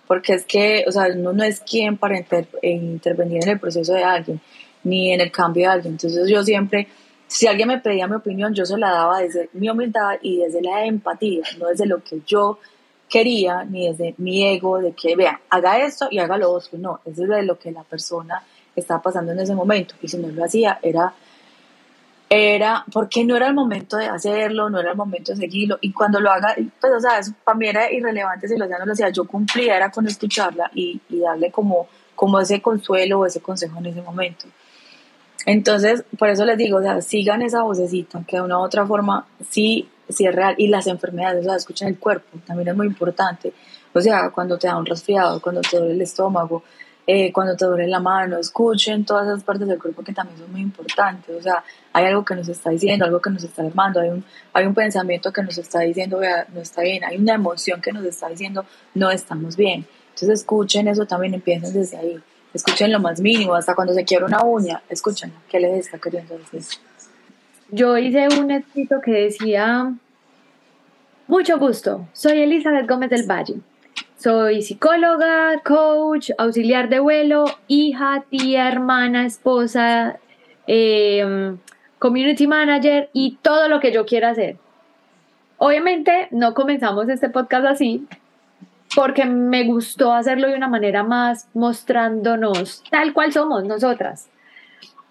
Porque 0.07 0.35
es 0.35 0.45
que, 0.45 0.85
o 0.87 0.93
sea, 0.93 1.09
uno 1.15 1.33
no 1.33 1.43
es 1.43 1.61
quien 1.61 1.97
para 1.97 2.17
intervenir 2.63 3.43
en 3.43 3.49
el 3.51 3.61
proceso 3.61 3.93
de 3.93 4.05
alguien, 4.05 4.41
ni 4.85 5.13
en 5.13 5.21
el 5.21 5.33
cambio 5.33 5.67
de 5.67 5.73
alguien. 5.73 5.95
Entonces 5.95 6.29
yo 6.29 6.45
siempre, 6.45 6.87
si 7.27 7.49
alguien 7.49 7.69
me 7.69 7.79
pedía 7.79 8.07
mi 8.07 8.15
opinión, 8.15 8.55
yo 8.55 8.65
se 8.65 8.79
la 8.79 8.91
daba 8.91 9.19
desde 9.19 9.51
mi 9.53 9.69
humildad 9.69 10.19
y 10.23 10.39
desde 10.39 10.63
la 10.63 10.85
empatía, 10.85 11.43
no 11.59 11.67
desde 11.69 11.87
lo 11.87 12.03
que 12.05 12.21
yo 12.25 12.61
quería, 13.09 13.65
ni 13.65 13.89
desde 13.89 14.15
mi 14.19 14.47
ego, 14.47 14.79
de 14.79 14.93
que, 14.93 15.17
vea, 15.17 15.41
haga 15.51 15.79
esto 15.85 16.07
y 16.11 16.19
haga 16.19 16.39
lo 16.39 16.53
otro. 16.53 16.79
No, 16.79 17.01
es 17.05 17.17
desde 17.17 17.43
lo 17.43 17.59
que 17.59 17.73
la 17.73 17.83
persona 17.83 18.43
estaba 18.77 19.03
pasando 19.03 19.33
en 19.33 19.41
ese 19.41 19.55
momento. 19.55 19.97
Y 20.03 20.09
si 20.09 20.19
no 20.19 20.29
lo 20.29 20.45
hacía, 20.45 20.79
era 20.83 21.13
era 22.29 22.85
porque 22.93 23.25
no 23.25 23.37
era 23.37 23.47
el 23.47 23.55
momento 23.55 23.97
de 23.97 24.07
hacerlo, 24.07 24.69
no 24.69 24.81
era 24.81 24.91
el 24.91 24.97
momento 24.97 25.33
de 25.33 25.39
seguirlo, 25.39 25.79
y 25.81 25.93
cuando 25.93 26.21
lo 26.21 26.31
haga, 26.31 26.55
pues 26.81 26.93
o 26.97 27.01
sea, 27.01 27.21
para 27.45 27.57
mí 27.57 27.69
era 27.69 27.91
irrelevante 27.93 28.49
si 28.49 28.57
lo 28.57 28.65
hacía 28.65 28.77
o 28.77 28.81
no 28.81 28.87
lo 28.87 28.93
hacía, 28.93 29.11
yo 29.11 29.25
cumplía, 29.25 29.77
era 29.77 29.91
con 29.91 30.07
escucharla 30.07 30.71
y, 30.75 31.01
y, 31.09 31.21
darle 31.21 31.51
como, 31.51 31.87
como 32.15 32.41
ese 32.41 32.61
consuelo 32.61 33.21
o 33.21 33.27
ese 33.27 33.41
consejo 33.41 33.79
en 33.79 33.87
ese 33.87 34.03
momento. 34.03 34.47
Entonces, 35.45 36.03
por 36.19 36.29
eso 36.29 36.45
les 36.45 36.59
digo, 36.59 36.79
o 36.79 36.83
sea, 36.83 37.01
sigan 37.01 37.43
esa 37.43 37.63
vocecita, 37.63 38.23
que 38.27 38.37
de 38.37 38.43
una 38.43 38.59
u 38.59 38.63
otra 38.63 38.85
forma 38.85 39.27
sí, 39.49 39.89
sí 40.09 40.27
es 40.27 40.35
real, 40.35 40.57
y 40.59 40.67
las 40.67 40.89
enfermedades, 40.89 41.43
o 41.43 41.49
sea, 41.49 41.57
escuchan 41.57 41.89
el 41.89 41.99
cuerpo, 41.99 42.39
también 42.45 42.69
es 42.69 42.77
muy 42.77 42.89
importante, 42.89 43.53
o 43.93 44.01
sea, 44.01 44.31
cuando 44.31 44.59
te 44.59 44.67
da 44.67 44.77
un 44.77 44.85
resfriado, 44.85 45.41
cuando 45.41 45.61
te 45.61 45.77
duele 45.79 45.95
el 45.95 46.03
estómago, 46.03 46.65
eh, 47.07 47.33
cuando 47.33 47.57
te 47.57 47.65
duele 47.65 47.87
la 47.87 48.01
mano, 48.01 48.37
escuchen 48.39 49.05
todas 49.05 49.29
esas 49.29 49.45
partes 49.45 49.69
del 49.69 49.79
cuerpo 49.81 50.03
que 50.03 50.13
también 50.13 50.39
son 50.39 50.51
muy 50.51 50.61
importantes. 50.61 51.37
O 51.37 51.41
sea, 51.41 51.63
hay 51.93 52.07
algo 52.07 52.25
que 52.25 52.35
nos 52.35 52.49
está 52.49 52.71
diciendo, 52.71 53.05
algo 53.05 53.21
que 53.21 53.31
nos 53.31 53.45
está 53.45 53.63
alarmando, 53.63 54.01
hay 54.01 54.09
un, 54.09 54.25
hay 54.53 54.67
un 54.67 54.75
pensamiento 54.75 55.33
que 55.33 55.43
nos 55.43 55.57
está 55.57 55.81
diciendo, 55.81 56.21
no 56.53 56.61
está 56.61 56.83
bien, 56.83 57.05
hay 57.05 57.17
una 57.17 57.35
emoción 57.35 57.81
que 57.81 57.93
nos 57.93 58.05
está 58.05 58.29
diciendo, 58.29 58.65
no 58.95 59.11
estamos 59.11 59.57
bien. 59.57 59.87
Entonces 60.09 60.41
escuchen 60.41 60.89
eso 60.89 61.07
también, 61.07 61.35
empiecen 61.35 61.73
desde 61.73 61.97
ahí. 61.97 62.21
Escuchen 62.53 62.91
lo 62.91 63.01
más 63.01 63.21
mínimo, 63.21 63.55
hasta 63.55 63.75
cuando 63.75 63.93
se 63.93 64.05
quiere 64.05 64.25
una 64.25 64.43
uña, 64.43 64.83
escuchen 64.89 65.33
qué 65.49 65.61
les 65.61 65.87
está 65.87 65.99
queriendo 65.99 66.37
decir. 66.39 66.63
Yo 67.71 67.99
hice 67.99 68.29
un 68.41 68.51
escrito 68.51 69.01
que 69.05 69.11
decía, 69.11 69.93
mucho 71.27 71.59
gusto, 71.59 72.09
soy 72.15 72.41
Elizabeth 72.41 72.89
Gómez 72.89 73.11
del 73.11 73.27
Valle. 73.31 73.57
Soy 74.17 74.63
psicóloga, 74.63 75.61
coach, 75.63 76.31
auxiliar 76.39 76.89
de 76.89 77.01
vuelo, 77.01 77.45
hija, 77.69 78.25
tía, 78.31 78.67
hermana, 78.67 79.27
esposa, 79.27 80.19
em, 80.67 81.59
community 81.99 82.47
manager 82.47 83.11
y 83.13 83.37
todo 83.43 83.69
lo 83.69 83.79
que 83.79 83.93
yo 83.93 84.07
quiera 84.07 84.31
hacer. 84.31 84.57
Obviamente 85.59 86.29
no 86.31 86.55
comenzamos 86.55 87.11
este 87.11 87.29
podcast 87.29 87.67
así 87.67 88.07
porque 88.95 89.27
me 89.27 89.65
gustó 89.65 90.15
hacerlo 90.15 90.49
de 90.49 90.55
una 90.55 90.69
manera 90.69 91.03
más 91.03 91.49
mostrándonos 91.53 92.83
tal 92.91 93.13
cual 93.13 93.35
somos 93.35 93.65
nosotras. 93.65 94.31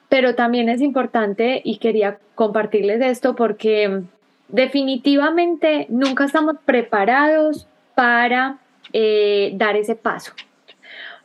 Pero 0.09 0.33
también 0.33 0.67
es 0.67 0.81
importante 0.81 1.61
y 1.63 1.77
quería 1.77 2.17
compartirles 2.33 3.01
esto 3.01 3.35
porque 3.35 4.01
definitivamente 4.47 5.85
nunca 5.89 6.25
estamos 6.25 6.55
preparados 6.65 7.67
para 7.93 8.57
eh, 8.93 9.51
dar 9.55 9.75
ese 9.75 9.95
paso. 9.95 10.33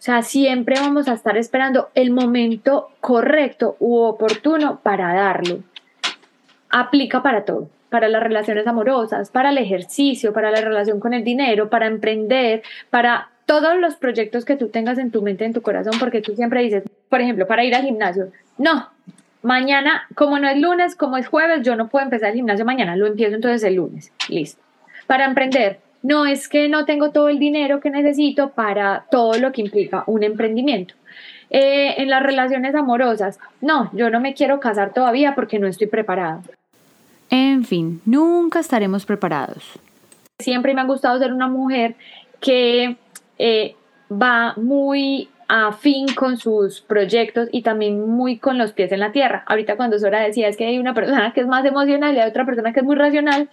O 0.00 0.02
sea, 0.02 0.22
siempre 0.22 0.76
vamos 0.80 1.08
a 1.08 1.12
estar 1.12 1.36
esperando 1.36 1.90
el 1.94 2.10
momento 2.10 2.88
correcto 3.00 3.76
u 3.80 3.98
oportuno 3.98 4.80
para 4.82 5.12
darlo. 5.12 5.58
Aplica 6.70 7.22
para 7.22 7.44
todo, 7.44 7.68
para 7.90 8.08
las 8.08 8.22
relaciones 8.22 8.66
amorosas, 8.66 9.30
para 9.30 9.50
el 9.50 9.58
ejercicio, 9.58 10.32
para 10.32 10.50
la 10.50 10.62
relación 10.62 11.00
con 11.00 11.12
el 11.12 11.22
dinero, 11.22 11.68
para 11.68 11.86
emprender, 11.86 12.62
para 12.88 13.28
todos 13.44 13.76
los 13.78 13.96
proyectos 13.96 14.46
que 14.46 14.56
tú 14.56 14.68
tengas 14.68 14.96
en 14.96 15.10
tu 15.10 15.20
mente, 15.20 15.44
en 15.44 15.52
tu 15.52 15.60
corazón, 15.60 15.94
porque 16.00 16.22
tú 16.22 16.34
siempre 16.34 16.62
dices, 16.62 16.84
por 17.08 17.20
ejemplo, 17.20 17.46
para 17.46 17.64
ir 17.64 17.74
al 17.74 17.82
gimnasio, 17.82 18.28
no, 18.56 18.88
mañana, 19.42 20.06
como 20.14 20.38
no 20.38 20.48
es 20.48 20.58
lunes, 20.58 20.96
como 20.96 21.16
es 21.16 21.26
jueves, 21.26 21.62
yo 21.62 21.76
no 21.76 21.88
puedo 21.88 22.04
empezar 22.04 22.30
el 22.30 22.36
gimnasio 22.36 22.64
mañana, 22.64 22.96
lo 22.96 23.06
empiezo 23.06 23.34
entonces 23.34 23.62
el 23.64 23.74
lunes, 23.74 24.12
listo. 24.28 24.62
Para 25.06 25.24
emprender, 25.24 25.80
no 26.02 26.26
es 26.26 26.49
que 26.49 26.69
no 26.69 26.85
tengo 26.85 27.11
todo 27.11 27.28
el 27.28 27.38
dinero 27.38 27.80
que 27.80 27.90
necesito 27.90 28.50
para 28.50 29.04
todo 29.11 29.38
lo 29.38 29.52
que 29.52 29.62
implica 29.62 30.04
un 30.07 30.23
emprendimiento. 30.23 30.95
Eh, 31.50 32.00
en 32.00 32.09
las 32.09 32.23
relaciones 32.23 32.75
amorosas, 32.75 33.38
no, 33.61 33.90
yo 33.92 34.09
no 34.09 34.21
me 34.21 34.35
quiero 34.35 34.61
casar 34.61 34.92
todavía 34.92 35.35
porque 35.35 35.59
no 35.59 35.66
estoy 35.66 35.88
preparado. 35.88 36.42
En 37.28 37.64
fin, 37.64 38.00
nunca 38.04 38.61
estaremos 38.61 39.04
preparados. 39.04 39.78
Siempre 40.38 40.75
me 40.75 40.80
ha 40.80 40.85
gustado 40.85 41.19
ser 41.19 41.33
una 41.33 41.49
mujer 41.49 41.97
que 42.40 42.97
eh, 43.38 43.75
va 44.11 44.54
muy 44.57 45.28
afín 45.49 46.07
con 46.14 46.37
sus 46.37 46.80
proyectos 46.80 47.49
y 47.50 47.62
también 47.62 48.09
muy 48.09 48.38
con 48.38 48.57
los 48.57 48.73
pies 48.73 48.92
en 48.92 49.00
la 49.00 49.11
tierra. 49.11 49.42
Ahorita 49.47 49.76
cuando 49.76 49.99
Sora 49.99 50.21
decía 50.21 50.49
es 50.49 50.57
que 50.57 50.66
hay 50.66 50.78
una 50.78 50.95
persona 50.95 51.33
que 51.33 51.40
es 51.40 51.47
más 51.49 51.64
emocional 51.64 52.14
y 52.14 52.21
hay 52.21 52.28
otra 52.28 52.47
persona 52.47 52.73
que 52.73 52.80
es 52.80 52.87
muy 52.87 52.95
racional, 52.95 53.49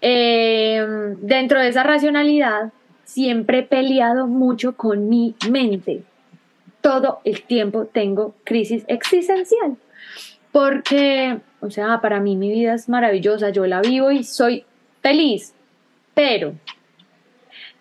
eh, 0.00 1.14
dentro 1.20 1.60
de 1.60 1.68
esa 1.68 1.82
racionalidad, 1.82 2.72
siempre 3.04 3.60
he 3.60 3.62
peleado 3.62 4.26
mucho 4.26 4.76
con 4.76 5.08
mi 5.08 5.34
mente. 5.50 6.02
Todo 6.80 7.20
el 7.24 7.42
tiempo 7.42 7.86
tengo 7.86 8.34
crisis 8.44 8.84
existencial. 8.86 9.76
Porque, 10.52 11.38
o 11.60 11.70
sea, 11.70 12.00
para 12.00 12.20
mí 12.20 12.36
mi 12.36 12.50
vida 12.50 12.74
es 12.74 12.88
maravillosa, 12.88 13.50
yo 13.50 13.66
la 13.66 13.80
vivo 13.80 14.10
y 14.10 14.24
soy 14.24 14.64
feliz. 15.02 15.54
Pero, 16.14 16.54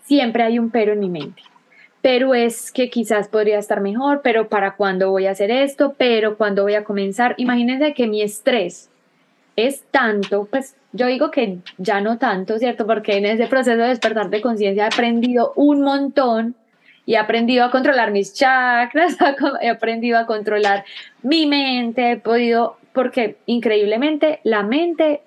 siempre 0.04 0.44
hay 0.44 0.60
un 0.60 0.70
pero 0.70 0.94
en 0.94 1.00
mi 1.00 1.10
mente. 1.10 1.42
Pero 2.02 2.34
es 2.34 2.72
que 2.72 2.90
quizás 2.90 3.28
podría 3.28 3.60
estar 3.60 3.82
mejor, 3.82 4.22
pero 4.24 4.48
para 4.48 4.76
cuándo 4.76 5.12
voy 5.12 5.26
a 5.26 5.32
hacer 5.32 5.52
esto, 5.52 5.96
pero 5.98 6.38
cuándo 6.38 6.64
voy 6.64 6.76
a 6.76 6.84
comenzar. 6.84 7.36
Imagínense 7.38 7.94
que 7.94 8.08
mi 8.08 8.22
estrés 8.22 8.90
es 9.56 9.84
tanto, 9.92 10.46
pues 10.46 10.76
yo 10.94 11.08
digo 11.08 11.32
que 11.32 11.60
ya 11.78 12.02
no 12.02 12.18
tanto, 12.18 12.58
¿cierto? 12.58 12.86
Porque 12.88 13.18
en 13.18 13.26
ese 13.26 13.48
proceso 13.48 13.78
de 13.78 13.90
despertar 13.90 14.30
de 14.30 14.42
conciencia 14.42 14.84
he 14.84 14.88
aprendido 14.88 15.54
un 15.56 15.82
montón 15.82 16.56
y 17.06 17.14
he 17.14 17.18
aprendido 17.18 17.64
a 17.64 17.72
controlar 17.72 18.12
mis 18.12 18.34
chakras, 18.34 19.18
he 19.62 19.70
aprendido 19.70 20.18
a 20.18 20.26
controlar 20.26 20.86
mi 21.24 21.46
mente, 21.46 22.12
he 22.12 22.18
podido, 22.18 22.78
porque 22.94 23.38
increíblemente 23.46 24.40
la 24.44 24.64
mente, 24.64 25.22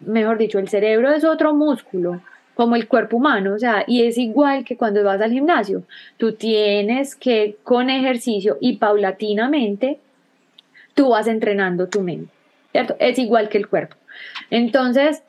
mejor 0.00 0.38
dicho, 0.38 0.58
el 0.58 0.68
cerebro 0.68 1.12
es 1.12 1.24
otro 1.24 1.54
músculo 1.54 2.20
como 2.54 2.76
el 2.76 2.88
cuerpo 2.88 3.16
humano, 3.16 3.54
o 3.54 3.58
sea, 3.58 3.84
y 3.86 4.04
es 4.04 4.18
igual 4.18 4.64
que 4.64 4.76
cuando 4.76 5.02
vas 5.02 5.20
al 5.22 5.32
gimnasio, 5.32 5.82
tú 6.18 6.32
tienes 6.32 7.14
que 7.14 7.56
con 7.62 7.88
ejercicio 7.88 8.58
y 8.60 8.76
paulatinamente, 8.76 9.98
tú 10.94 11.10
vas 11.10 11.26
entrenando 11.26 11.88
tu 11.88 12.02
mente. 12.02 12.30
¿cierto? 12.72 12.96
Es 12.98 13.18
igual 13.18 13.48
que 13.48 13.58
el 13.58 13.68
cuerpo. 13.68 13.96
Entonces, 14.50 15.22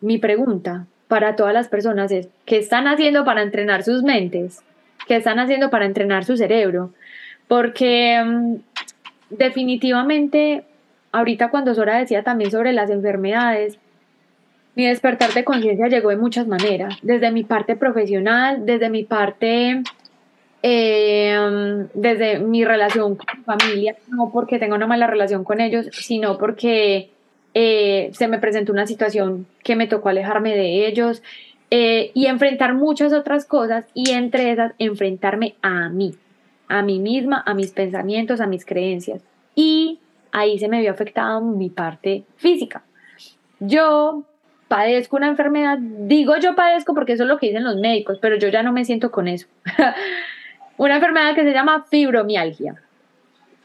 mi 0.00 0.18
pregunta 0.18 0.86
para 1.08 1.36
todas 1.36 1.54
las 1.54 1.68
personas 1.68 2.12
es, 2.12 2.28
¿qué 2.44 2.58
están 2.58 2.86
haciendo 2.86 3.24
para 3.24 3.42
entrenar 3.42 3.82
sus 3.82 4.02
mentes? 4.02 4.62
¿Qué 5.06 5.16
están 5.16 5.38
haciendo 5.38 5.70
para 5.70 5.86
entrenar 5.86 6.24
su 6.24 6.36
cerebro? 6.36 6.92
Porque 7.46 8.22
mm, 8.22 8.54
definitivamente, 9.30 10.64
ahorita 11.12 11.50
cuando 11.50 11.74
Sora 11.74 11.98
decía 11.98 12.22
también 12.22 12.50
sobre 12.50 12.72
las 12.72 12.90
enfermedades, 12.90 13.78
mi 14.74 14.86
despertar 14.86 15.32
de 15.32 15.44
conciencia 15.44 15.88
llegó 15.88 16.10
de 16.10 16.16
muchas 16.16 16.46
maneras, 16.46 16.98
desde 17.02 17.32
mi 17.32 17.42
parte 17.42 17.74
profesional, 17.74 18.64
desde 18.64 18.90
mi 18.90 19.02
parte 19.02 19.82
eh, 20.62 21.86
desde 21.94 22.40
mi 22.40 22.64
relación 22.64 23.16
con 23.16 23.26
mi 23.38 23.44
familia, 23.44 23.96
no 24.08 24.30
porque 24.32 24.58
tenga 24.58 24.74
una 24.74 24.86
mala 24.86 25.06
relación 25.06 25.44
con 25.44 25.60
ellos, 25.60 25.86
sino 25.92 26.36
porque 26.36 27.10
eh, 27.54 28.10
se 28.12 28.28
me 28.28 28.38
presentó 28.38 28.72
una 28.72 28.86
situación 28.86 29.46
que 29.64 29.76
me 29.76 29.86
tocó 29.86 30.08
alejarme 30.08 30.54
de 30.54 30.86
ellos 30.86 31.22
eh, 31.70 32.10
y 32.14 32.26
enfrentar 32.26 32.74
muchas 32.74 33.12
otras 33.12 33.44
cosas 33.44 33.86
y 33.94 34.10
entre 34.10 34.50
esas 34.52 34.72
enfrentarme 34.78 35.56
a 35.62 35.88
mí, 35.88 36.14
a 36.68 36.82
mí 36.82 36.98
misma, 36.98 37.42
a 37.46 37.54
mis 37.54 37.72
pensamientos, 37.72 38.40
a 38.40 38.46
mis 38.46 38.64
creencias. 38.64 39.22
Y 39.54 39.98
ahí 40.32 40.58
se 40.58 40.68
me 40.68 40.80
vio 40.80 40.90
afectada 40.90 41.40
mi 41.40 41.68
parte 41.68 42.24
física. 42.36 42.82
Yo 43.60 44.24
padezco 44.68 45.16
una 45.16 45.28
enfermedad, 45.28 45.78
digo 45.80 46.36
yo 46.36 46.54
padezco 46.54 46.94
porque 46.94 47.14
eso 47.14 47.24
es 47.24 47.28
lo 47.28 47.38
que 47.38 47.48
dicen 47.48 47.64
los 47.64 47.76
médicos, 47.76 48.18
pero 48.20 48.36
yo 48.36 48.48
ya 48.48 48.62
no 48.62 48.72
me 48.72 48.84
siento 48.84 49.10
con 49.10 49.28
eso. 49.28 49.46
una 50.76 50.96
enfermedad 50.96 51.34
que 51.34 51.44
se 51.44 51.52
llama 51.52 51.86
fibromialgia. 51.90 52.76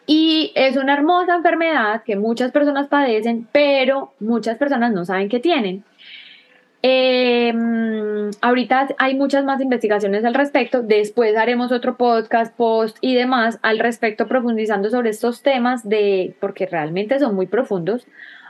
Y 0.06 0.52
es 0.56 0.76
una 0.76 0.94
hermosa 0.94 1.36
enfermedad 1.36 2.04
que 2.04 2.16
muchas 2.16 2.52
personas 2.52 2.88
padecen, 2.88 3.48
pero 3.52 4.14
muchas 4.20 4.58
personas 4.58 4.92
no 4.92 5.06
saben 5.06 5.30
que 5.30 5.40
tienen. 5.40 5.84
Em, 6.86 8.30
ahorita 8.42 8.90
hay 8.98 9.16
muchas 9.16 9.46
más 9.46 9.62
investigaciones 9.62 10.26
al 10.26 10.34
respecto. 10.34 10.82
Después 10.84 11.38
haremos 11.38 11.72
otro 11.72 11.96
podcast, 11.96 12.54
post 12.58 12.98
y 13.00 13.16
demás 13.16 13.58
al 13.62 13.80
respecto, 13.80 14.28
profundizando 14.28 14.90
sobre 14.90 15.12
estos 15.12 15.42
temas 15.42 15.88
de, 15.88 16.36
porque 16.42 16.66
realmente 16.66 17.20
son 17.20 17.36
muy 17.36 17.48
profundos, 17.48 18.06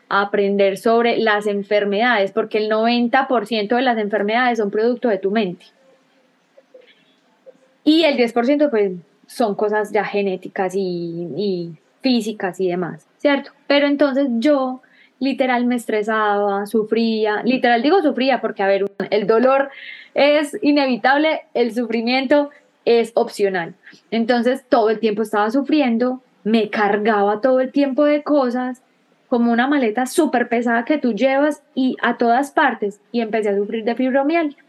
aprender 0.09 0.77
sobre 0.77 1.17
las 1.17 1.45
enfermedades, 1.45 2.31
porque 2.31 2.57
el 2.57 2.71
90% 2.71 3.75
de 3.75 3.81
las 3.83 3.99
enfermedades 3.99 4.57
son 4.57 4.71
producto 4.71 5.09
de 5.09 5.19
tu 5.19 5.29
mente. 5.29 5.67
Y 7.83 8.03
el 8.05 8.17
10% 8.17 8.69
pues 8.71 8.93
son 9.33 9.55
cosas 9.55 9.91
ya 9.91 10.05
genéticas 10.05 10.73
y, 10.75 11.71
físicas 12.01 12.59
y 12.59 12.67
demás, 12.67 13.07
¿cierto? 13.17 13.51
Pero 13.65 13.87
entonces 13.87 14.27
yo 14.39 14.81
literal 15.19 15.65
me 15.65 15.75
estresaba, 15.75 16.65
sufría, 16.65 17.41
literal 17.43 17.81
digo 17.81 18.01
sufría 18.01 18.41
porque, 18.41 18.61
a 18.61 18.67
ver, 18.67 18.85
el 19.09 19.25
dolor 19.25 19.69
es 20.13 20.57
inevitable, 20.61 21.43
el 21.53 21.73
sufrimiento 21.73 22.49
es 22.83 23.13
opcional. 23.15 23.73
Entonces 24.11 24.65
todo 24.67 24.89
el 24.89 24.99
tiempo 24.99 25.21
estaba 25.21 25.49
sufriendo, 25.49 26.21
me 26.43 26.69
cargaba 26.69 27.39
todo 27.39 27.61
el 27.61 27.71
tiempo 27.71 28.03
de 28.03 28.21
cosas, 28.21 28.81
como 29.29 29.53
una 29.53 29.65
maleta 29.67 30.05
súper 30.05 30.49
pesada 30.49 30.83
que 30.83 30.97
tú 30.97 31.13
llevas 31.13 31.63
y 31.73 31.95
a 32.01 32.17
todas 32.17 32.51
partes 32.51 32.99
y 33.13 33.21
empecé 33.21 33.49
a 33.49 33.55
sufrir 33.55 33.85
de 33.85 33.95
fibromialgia 33.95 34.63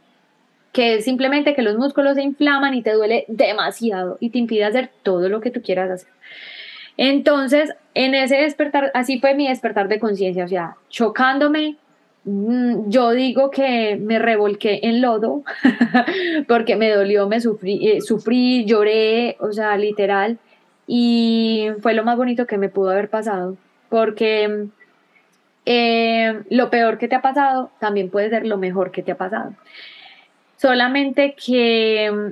que 0.74 0.96
es 0.96 1.04
simplemente 1.04 1.54
que 1.54 1.62
los 1.62 1.78
músculos 1.78 2.16
se 2.16 2.22
inflaman 2.22 2.74
y 2.74 2.82
te 2.82 2.92
duele 2.92 3.24
demasiado 3.28 4.18
y 4.20 4.30
te 4.30 4.38
impide 4.38 4.64
hacer 4.64 4.90
todo 5.04 5.28
lo 5.28 5.40
que 5.40 5.52
tú 5.52 5.62
quieras 5.62 5.88
hacer. 5.88 6.08
Entonces, 6.96 7.72
en 7.94 8.14
ese 8.14 8.36
despertar, 8.38 8.90
así 8.92 9.20
fue 9.20 9.34
mi 9.34 9.48
despertar 9.48 9.86
de 9.88 10.00
conciencia, 10.00 10.44
o 10.44 10.48
sea, 10.48 10.76
chocándome 10.90 11.76
mm, 12.24 12.90
yo 12.90 13.12
digo 13.12 13.50
que 13.52 13.96
me 13.96 14.18
revolqué 14.18 14.80
en 14.82 15.00
lodo 15.00 15.44
porque 16.48 16.74
me 16.74 16.90
dolió, 16.90 17.28
me 17.28 17.40
sufrí, 17.40 17.88
eh, 17.88 18.00
sufrí, 18.00 18.64
lloré, 18.64 19.36
o 19.38 19.52
sea, 19.52 19.76
literal, 19.76 20.38
y 20.88 21.68
fue 21.82 21.94
lo 21.94 22.02
más 22.02 22.16
bonito 22.16 22.46
que 22.46 22.58
me 22.58 22.68
pudo 22.68 22.90
haber 22.90 23.08
pasado, 23.08 23.56
porque 23.88 24.66
eh, 25.66 26.42
lo 26.50 26.68
peor 26.68 26.98
que 26.98 27.06
te 27.06 27.14
ha 27.14 27.22
pasado 27.22 27.70
también 27.78 28.10
puede 28.10 28.28
ser 28.30 28.44
lo 28.44 28.58
mejor 28.58 28.90
que 28.90 29.04
te 29.04 29.12
ha 29.12 29.16
pasado. 29.16 29.54
Solamente 30.64 31.34
que 31.34 32.10
mm, 32.10 32.30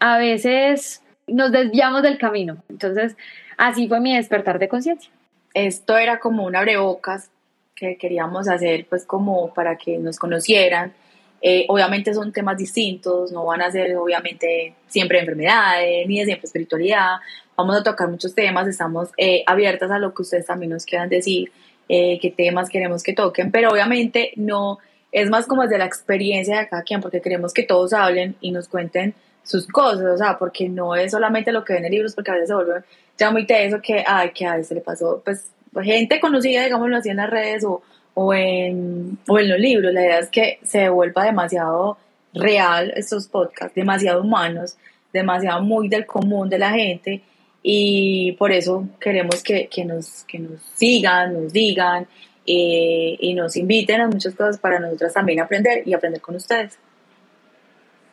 a 0.00 0.18
veces 0.18 1.02
nos 1.26 1.50
desviamos 1.50 2.02
del 2.02 2.18
camino. 2.18 2.62
Entonces, 2.68 3.16
así 3.56 3.88
fue 3.88 4.00
mi 4.00 4.14
despertar 4.14 4.58
de 4.58 4.68
conciencia. 4.68 5.10
Esto 5.54 5.96
era 5.96 6.20
como 6.20 6.44
un 6.44 6.54
abrebocas 6.54 7.30
que 7.74 7.96
queríamos 7.96 8.48
hacer, 8.48 8.84
pues 8.86 9.06
como 9.06 9.54
para 9.54 9.78
que 9.78 9.96
nos 9.96 10.18
conocieran. 10.18 10.92
Eh, 11.40 11.64
obviamente 11.68 12.12
son 12.12 12.32
temas 12.32 12.58
distintos, 12.58 13.32
no 13.32 13.46
van 13.46 13.62
a 13.62 13.70
ser 13.70 13.96
obviamente 13.96 14.74
siempre 14.86 15.18
enfermedades, 15.18 16.06
ni 16.06 16.18
de 16.18 16.26
siempre 16.26 16.48
espiritualidad. 16.48 17.16
Vamos 17.56 17.78
a 17.78 17.82
tocar 17.82 18.10
muchos 18.10 18.34
temas, 18.34 18.68
estamos 18.68 19.08
eh, 19.16 19.42
abiertas 19.46 19.90
a 19.90 19.98
lo 19.98 20.12
que 20.12 20.20
ustedes 20.20 20.44
también 20.44 20.68
nos 20.68 20.84
quieran 20.84 21.08
decir, 21.08 21.50
eh, 21.88 22.18
qué 22.20 22.30
temas 22.30 22.68
queremos 22.68 23.02
que 23.02 23.14
toquen, 23.14 23.50
pero 23.50 23.70
obviamente 23.70 24.32
no 24.36 24.80
es 25.12 25.30
más 25.30 25.46
como 25.46 25.62
desde 25.62 25.78
la 25.78 25.86
experiencia 25.86 26.60
de 26.60 26.68
cada 26.68 26.82
quien, 26.82 27.00
porque 27.00 27.20
queremos 27.20 27.52
que 27.52 27.62
todos 27.62 27.92
hablen 27.92 28.36
y 28.40 28.52
nos 28.52 28.68
cuenten 28.68 29.14
sus 29.42 29.66
cosas, 29.66 30.04
o 30.04 30.16
sea, 30.16 30.38
porque 30.38 30.68
no 30.68 30.94
es 30.94 31.10
solamente 31.10 31.52
lo 31.52 31.64
que 31.64 31.72
ven 31.72 31.84
en 31.84 31.92
libros, 31.92 32.14
porque 32.14 32.30
a 32.30 32.34
veces 32.34 32.48
se 32.48 32.54
vuelve 32.54 32.82
ya 33.18 33.30
muy 33.30 33.46
teso 33.46 33.80
que, 33.82 34.04
ay, 34.06 34.30
que 34.30 34.46
a 34.46 34.56
veces 34.56 34.72
le 34.72 34.80
pasó, 34.80 35.20
pues, 35.24 35.50
gente 35.82 36.20
conocida, 36.20 36.64
digámoslo 36.64 36.96
así, 36.96 37.10
en 37.10 37.16
las 37.16 37.30
redes 37.30 37.64
o, 37.64 37.82
o, 38.14 38.34
en, 38.34 39.18
o 39.28 39.38
en 39.38 39.48
los 39.48 39.58
libros. 39.58 39.92
La 39.92 40.02
idea 40.02 40.18
es 40.20 40.28
que 40.28 40.58
se 40.62 40.88
vuelva 40.88 41.24
demasiado 41.24 41.98
real 42.34 42.92
estos 42.96 43.28
podcasts, 43.28 43.74
demasiado 43.74 44.22
humanos, 44.22 44.76
demasiado 45.12 45.62
muy 45.62 45.88
del 45.88 46.06
común 46.06 46.48
de 46.48 46.58
la 46.58 46.70
gente 46.70 47.22
y 47.62 48.32
por 48.32 48.52
eso 48.52 48.86
queremos 49.00 49.42
que, 49.42 49.68
que 49.68 49.84
nos, 49.84 50.24
que 50.24 50.38
nos 50.38 50.60
sigan, 50.76 51.34
nos 51.34 51.52
digan 51.52 52.06
eh, 52.46 53.16
y 53.18 53.34
nos 53.34 53.56
inviten 53.56 54.00
a 54.00 54.08
muchas 54.08 54.34
cosas 54.34 54.58
para 54.58 54.80
nosotras 54.80 55.14
también 55.14 55.40
aprender 55.40 55.82
y 55.86 55.94
aprender 55.94 56.20
con 56.20 56.36
ustedes. 56.36 56.78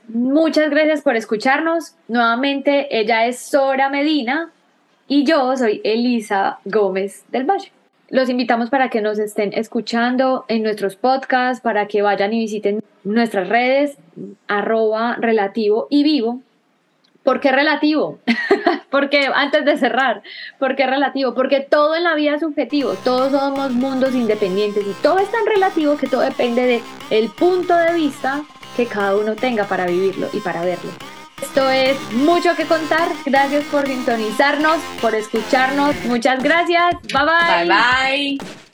Muchas 0.08 0.70
gracias 0.70 1.02
por 1.02 1.16
escucharnos. 1.16 1.96
Nuevamente, 2.08 2.88
ella 2.98 3.26
es 3.26 3.40
Sora 3.40 3.90
Medina 3.90 4.52
y 5.08 5.26
yo 5.26 5.56
soy 5.58 5.82
Elisa 5.84 6.60
Gómez 6.66 7.26
del 7.30 7.46
Valle. 7.46 7.72
Los 8.10 8.30
invitamos 8.30 8.70
para 8.70 8.90
que 8.90 9.02
nos 9.02 9.20
estén 9.20 9.52
escuchando 9.54 10.46
en 10.48 10.64
nuestros 10.64 10.96
podcasts, 10.96 11.62
para 11.62 11.88
que 11.88 12.02
vayan 12.02 12.34
y 12.34 12.40
visiten 12.40 12.82
nuestras 13.04 13.50
redes, 13.50 13.98
arroba 14.48 15.18
relativo 15.20 15.88
y 15.90 16.04
vivo. 16.04 16.42
¿Por 17.28 17.42
qué 17.42 17.52
relativo? 17.52 18.20
Porque 18.90 19.30
antes 19.36 19.66
de 19.66 19.76
cerrar, 19.76 20.24
¿por 20.60 20.78
qué 20.78 20.88
relativo? 20.88 21.34
Porque 21.34 21.60
todo 21.60 21.94
en 21.94 22.06
la 22.06 22.16
vida 22.16 22.36
es 22.36 22.40
subjetivo, 22.40 22.94
todos 23.04 23.34
somos 23.34 23.72
mundos 23.72 24.16
independientes 24.16 24.86
y 24.88 24.94
todo 25.04 25.20
es 25.20 25.30
tan 25.30 25.46
relativo 25.46 25.98
que 25.98 26.08
todo 26.08 26.22
depende 26.22 26.62
del 26.62 26.82
el 27.10 27.30
punto 27.30 27.76
de 27.76 27.94
vista 27.96 28.44
que 28.78 28.86
cada 28.86 29.18
uno 29.18 29.36
tenga 29.36 29.66
para 29.66 29.88
vivirlo 29.88 30.30
y 30.32 30.40
para 30.40 30.62
verlo. 30.62 30.90
Esto 31.42 31.70
es 31.70 31.98
mucho 32.14 32.56
que 32.56 32.64
contar. 32.64 33.10
Gracias 33.26 33.66
por 33.66 33.86
sintonizarnos, 33.86 34.78
por 35.02 35.14
escucharnos. 35.14 35.98
Muchas 36.06 36.42
gracias. 36.42 36.96
Bye 37.12 37.26
bye. 37.26 37.66
Bye 37.66 38.38
bye. 38.38 38.67